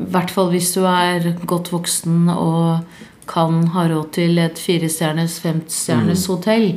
i 0.00 0.08
hvert 0.10 0.32
fall 0.34 0.50
hvis 0.52 0.72
du 0.74 0.82
er 0.88 1.30
godt 1.48 1.70
voksen 1.72 2.26
og 2.34 2.98
kan 3.30 3.62
ha 3.76 3.86
råd 3.86 4.10
til 4.16 4.40
et 4.42 4.58
firestjerners, 4.58 5.38
femstjerners 5.44 6.26
hotell, 6.26 6.72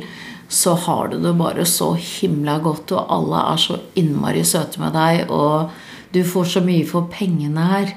så 0.54 0.76
har 0.86 1.10
du 1.10 1.18
det 1.22 1.34
bare 1.38 1.66
så 1.66 1.94
himla 1.98 2.60
godt, 2.62 2.92
og 2.94 3.10
alle 3.16 3.42
er 3.52 3.60
så 3.60 3.80
innmari 3.98 4.44
søte 4.46 4.82
med 4.82 4.94
deg, 4.94 5.26
og 5.34 5.74
du 6.14 6.22
får 6.22 6.50
så 6.52 6.62
mye 6.64 6.86
for 6.86 7.10
pengene 7.10 7.66
her. 7.72 7.94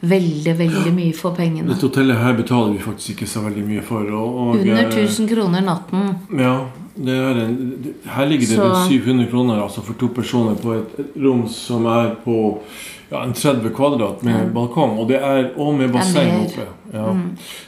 Veldig, 0.00 0.52
veldig 0.56 0.92
mye 0.96 1.12
for 1.12 1.36
pengene. 1.36 1.68
Dette 1.68 1.84
hotellet 1.84 2.16
her 2.16 2.36
betaler 2.38 2.72
vi 2.72 2.78
faktisk 2.80 3.18
ikke 3.18 3.26
så 3.28 3.42
veldig 3.44 3.64
mye 3.66 3.82
for. 3.84 4.06
Og, 4.08 4.38
og, 4.42 4.54
Under 4.62 4.86
eh, 4.86 5.02
1000 5.04 5.28
kroner 5.28 5.64
natten. 5.66 6.14
Ja, 6.40 6.54
det 6.94 7.16
en, 7.16 7.58
her 8.06 8.30
ligger 8.30 8.46
det 8.46 8.56
Så- 8.56 8.62
rundt 8.62 8.88
700 8.88 9.28
kroner 9.30 9.62
altså 9.62 9.84
for 9.84 9.94
to 10.00 10.08
personer 10.08 10.56
på 10.56 10.72
et 10.78 10.98
et 10.98 11.20
rom 11.20 11.46
som 11.48 11.86
er 11.86 12.14
på 12.24 12.38
ja, 13.10 13.24
en 13.24 13.32
30 13.32 13.70
kvadrat 13.76 14.22
med 14.22 14.52
balkong. 14.54 14.98
Og 14.98 15.08
det 15.08 15.20
er 15.20 15.50
og 15.56 15.74
med 15.74 15.92
basseng 15.92 16.46
oppe. 16.46 16.66
Ja. 16.94 17.14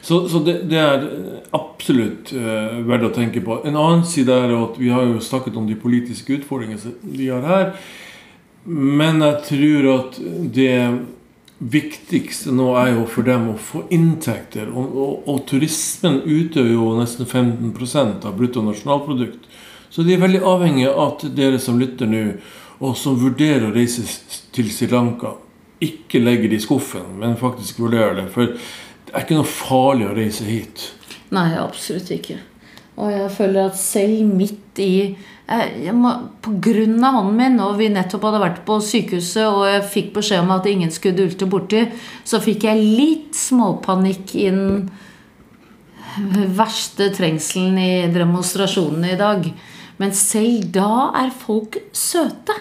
Så, 0.00 0.28
så 0.28 0.38
det, 0.44 0.70
det 0.70 0.78
er 0.78 1.08
absolutt 1.52 2.32
uh, 2.32 2.80
verdt 2.88 3.10
å 3.10 3.14
tenke 3.14 3.42
på. 3.44 3.60
En 3.66 3.76
annen 3.76 4.04
side 4.08 4.32
er 4.32 4.54
at 4.56 4.78
vi 4.78 4.88
har 4.88 5.04
jo 5.04 5.20
snakket 5.20 5.56
om 5.56 5.66
de 5.66 5.76
politiske 5.76 6.38
utfordringene 6.38 6.94
vi 7.02 7.28
har 7.28 7.42
her. 7.42 7.74
Men 8.64 9.20
jeg 9.20 9.42
tror 9.48 9.90
at 9.98 10.22
det 10.54 10.76
viktigste 11.62 12.52
nå 12.54 12.72
er 12.80 12.92
jo 12.96 13.04
for 13.10 13.26
dem 13.26 13.48
å 13.52 13.58
få 13.60 13.84
inntekter. 13.94 14.70
Og, 14.72 14.96
og, 14.98 15.28
og 15.30 15.44
turismen 15.50 16.22
utgjør 16.26 16.72
jo 16.72 16.88
nesten 16.98 17.28
15% 17.28 18.26
av 18.28 18.36
bruttonasjonalprodukt. 18.38 19.46
Så 19.92 20.02
de 20.06 20.16
er 20.16 20.22
veldig 20.22 20.42
avhengige 20.48 20.92
av 20.92 21.12
at 21.12 21.26
dere 21.36 21.60
som 21.62 21.78
lytter 21.80 22.08
nå, 22.08 22.22
og 22.82 22.96
som 22.98 23.18
vurderer 23.20 23.68
å 23.68 23.74
reise 23.74 24.02
til 24.54 24.70
Sri 24.74 24.88
Lanka, 24.90 25.36
ikke 25.82 26.22
legger 26.22 26.50
det 26.50 26.58
i 26.58 26.64
skuffen, 26.64 27.18
men 27.20 27.36
faktisk 27.38 27.82
vurderer 27.82 28.16
det. 28.22 28.28
For 28.32 28.54
det 28.54 29.12
er 29.12 29.26
ikke 29.26 29.38
noe 29.38 29.50
farlig 29.50 30.08
å 30.08 30.16
reise 30.16 30.46
hit. 30.48 30.88
Nei, 31.34 31.52
absolutt 31.60 32.10
ikke. 32.14 32.38
Og 33.00 33.12
jeg 33.12 33.30
føler 33.36 33.70
at 33.70 33.78
selv 33.78 34.34
midt 34.34 34.80
i 34.82 34.94
må, 35.92 36.12
På 36.42 36.50
grunn 36.62 37.04
av 37.04 37.14
hånden 37.18 37.36
min, 37.36 37.60
og 37.60 37.76
vi 37.78 37.88
nettopp 37.92 38.22
hadde 38.28 38.40
vært 38.40 38.60
på 38.64 38.78
sykehuset, 38.80 39.44
og 39.46 39.66
jeg 39.68 39.82
fikk 39.90 40.12
beskjed 40.14 40.40
om 40.44 40.50
at 40.54 40.66
ingen 40.70 40.90
skulle 40.90 41.16
dulte 41.18 41.46
borti, 41.50 41.82
så 42.24 42.40
fikk 42.40 42.64
jeg 42.68 42.82
litt 42.82 43.34
småpanikk 43.36 44.34
i 44.36 44.48
den 44.50 44.90
verste 46.56 47.10
trengselen 47.16 47.78
i 47.80 47.92
demonstrasjonene 48.12 49.12
i 49.14 49.18
dag. 49.20 49.46
Men 50.00 50.12
selv 50.16 50.70
da 50.74 51.10
er 51.22 51.30
folk 51.30 51.78
søte. 51.96 52.56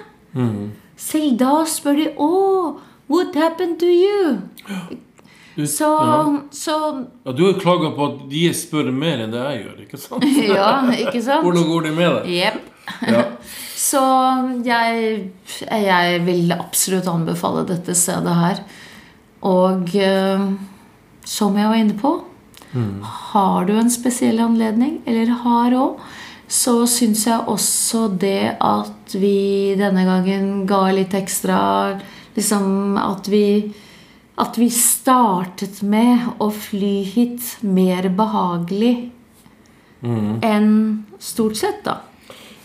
Selv 1.02 1.38
da 1.40 1.64
spør 1.66 1.96
de 1.98 2.10
'Å, 2.16 2.80
what 3.10 3.36
happened 3.36 3.80
to 3.80 3.86
you?' 3.86 4.42
Du- 5.58 5.68
Så, 5.68 5.84
ja. 5.84 6.40
så 6.52 7.06
ja, 7.26 7.32
du 7.34 7.44
har 7.46 7.60
klaga 7.60 7.92
på 7.92 8.06
at 8.08 8.30
de 8.30 8.48
spør 8.54 8.90
mer 8.92 9.20
enn 9.20 9.32
det 9.32 9.40
jeg 9.40 9.66
gjør, 9.66 9.82
ikke 9.84 9.98
sant? 10.00 10.24
Ja, 10.48 10.70
ikke 10.92 11.22
sant? 11.22 11.44
Hvordan 11.46 11.68
går 11.68 11.82
det 11.84 11.92
med 11.98 12.12
deg? 12.16 12.30
Jepp. 12.38 12.71
Ja. 13.08 13.26
Så 13.82 14.02
jeg, 14.64 15.32
jeg 15.60 16.20
vil 16.26 16.54
absolutt 16.54 17.08
anbefale 17.10 17.64
dette 17.68 17.96
stedet 17.98 18.36
her. 18.38 18.62
Og 19.50 19.96
eh, 19.98 20.44
som 21.26 21.58
jeg 21.58 21.70
var 21.70 21.80
inne 21.82 21.98
på 21.98 22.12
Har 23.34 23.66
du 23.66 23.74
en 23.76 23.92
spesiell 23.92 24.40
anledning, 24.40 25.02
eller 25.06 25.34
har 25.44 25.74
òg, 25.76 26.02
så 26.52 26.86
syns 26.88 27.26
jeg 27.28 27.48
også 27.48 28.06
det 28.20 28.58
at 28.60 29.16
vi 29.16 29.74
denne 29.80 30.04
gangen 30.08 30.66
ga 30.68 30.86
litt 30.92 31.16
ekstra 31.16 32.00
Liksom 32.36 32.98
at 33.00 33.28
vi 33.32 33.72
At 34.40 34.60
vi 34.60 34.70
startet 34.72 35.82
med 35.84 36.42
å 36.44 36.50
fly 36.52 36.94
hit 37.08 37.58
mer 37.62 38.10
behagelig 38.16 39.12
enn 40.42 40.72
stort 41.22 41.60
sett, 41.60 41.84
da. 41.86 42.00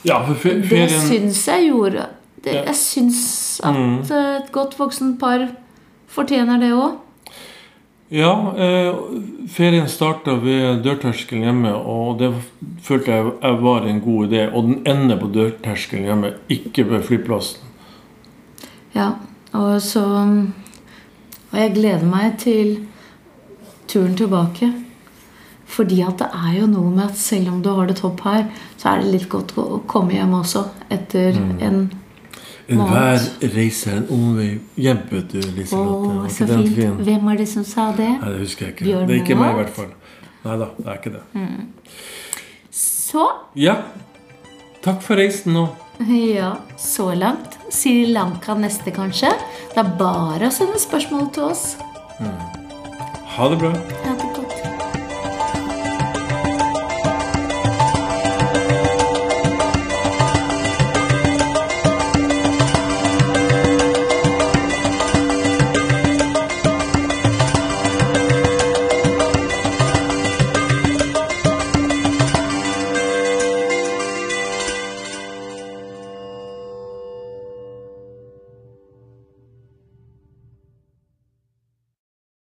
Ja, 0.07 0.21
for 0.27 0.38
ferien... 0.38 0.88
Det 0.88 1.01
syns 1.09 1.49
jeg 1.49 1.69
gjorde 1.71 2.07
det, 2.45 2.53
Ja. 2.53 2.62
Jeg 2.69 2.77
syns 2.79 3.61
at 3.64 3.75
mm. 3.75 3.95
et 4.07 4.53
godt 4.55 4.79
voksen 4.79 5.16
par 5.19 5.49
fortjener 6.07 6.61
det 6.62 6.71
òg. 6.77 7.01
Ja, 8.14 8.55
eh, 8.55 8.95
ferien 9.51 9.88
starta 9.90 10.37
ved 10.38 10.85
dørterskelen 10.85 11.42
hjemme, 11.42 11.73
og 11.75 12.21
det 12.21 12.31
følte 12.87 13.11
jeg, 13.11 13.33
jeg 13.42 13.62
var 13.64 13.88
en 13.90 14.01
god 14.01 14.29
idé. 14.29 14.45
Og 14.55 14.69
den 14.69 14.87
ender 14.87 15.19
på 15.19 15.27
dørterskelen 15.35 16.07
hjemme, 16.07 16.33
ikke 16.49 16.87
ved 16.90 17.03
flyplassen. 17.03 17.66
Ja, 18.95 19.11
og 19.53 19.83
så 19.83 20.05
Og 21.53 21.59
jeg 21.62 21.75
gleder 21.75 22.05
meg 22.05 22.38
til 22.38 22.88
turen 23.88 24.16
tilbake. 24.16 24.86
Fordi 25.77 26.01
at 26.07 26.17
det 26.23 26.31
er 26.33 26.57
jo 26.61 26.67
noe 26.73 26.91
med 26.95 27.05
at 27.11 27.21
selv 27.21 27.53
om 27.53 27.61
du 27.62 27.69
har 27.77 27.89
det 27.91 27.99
topp 28.01 28.23
her, 28.25 28.47
så 28.81 28.95
er 28.95 29.03
det 29.05 29.12
litt 29.12 29.29
godt 29.33 29.53
å 29.61 29.67
komme 29.91 30.17
hjem 30.17 30.33
også 30.41 30.65
etter 30.97 31.37
en 31.61 31.87
Enhver 32.67 33.21
reise 33.55 33.93
er 33.93 34.01
en 34.01 34.09
omvei 34.11 34.49
hjem, 34.75 35.05
vet 35.12 35.29
du, 35.31 35.39
Liselotte. 35.55 36.09
Åh, 36.11 36.25
så 36.35 36.49
fint. 36.51 36.73
fin? 36.75 36.97
Hvem 37.07 37.29
var 37.29 37.39
det 37.39 37.47
som 37.47 37.62
sa 37.67 37.85
det? 37.95 38.09
Nei, 38.19 38.33
det 38.33 38.41
husker 38.43 38.67
jeg 38.67 38.75
ikke. 38.75 38.87
Bjørn 38.89 39.07
Det 39.07 39.15
er 39.15 39.23
ikke 39.23 39.37
meg, 39.39 39.53
i 39.53 39.59
hvert 39.61 39.77
fall. 39.77 39.93
Nei 40.47 40.57
da, 40.62 40.69
det 40.81 40.91
er 40.91 40.99
ikke 40.99 41.12
det. 41.15 41.23
Så 42.75 43.29
Ja, 43.55 43.77
takk 44.83 44.99
for 45.07 45.23
reisen 45.23 45.55
nå. 45.55 45.69
Ja, 46.11 46.57
så 46.77 47.12
langt. 47.15 47.55
Sri 47.71 48.11
Lanka 48.11 48.59
neste, 48.59 48.91
kanskje. 48.91 49.31
Det 49.71 49.85
er 49.85 49.95
bare 50.03 50.51
å 50.51 50.55
sende 50.55 50.83
spørsmål 50.83 51.31
til 51.39 51.47
oss. 51.53 51.69
Ha 52.19 53.49
det 53.53 53.62
bra. 53.62 53.71
Ha 54.03 54.19
det 54.19 54.26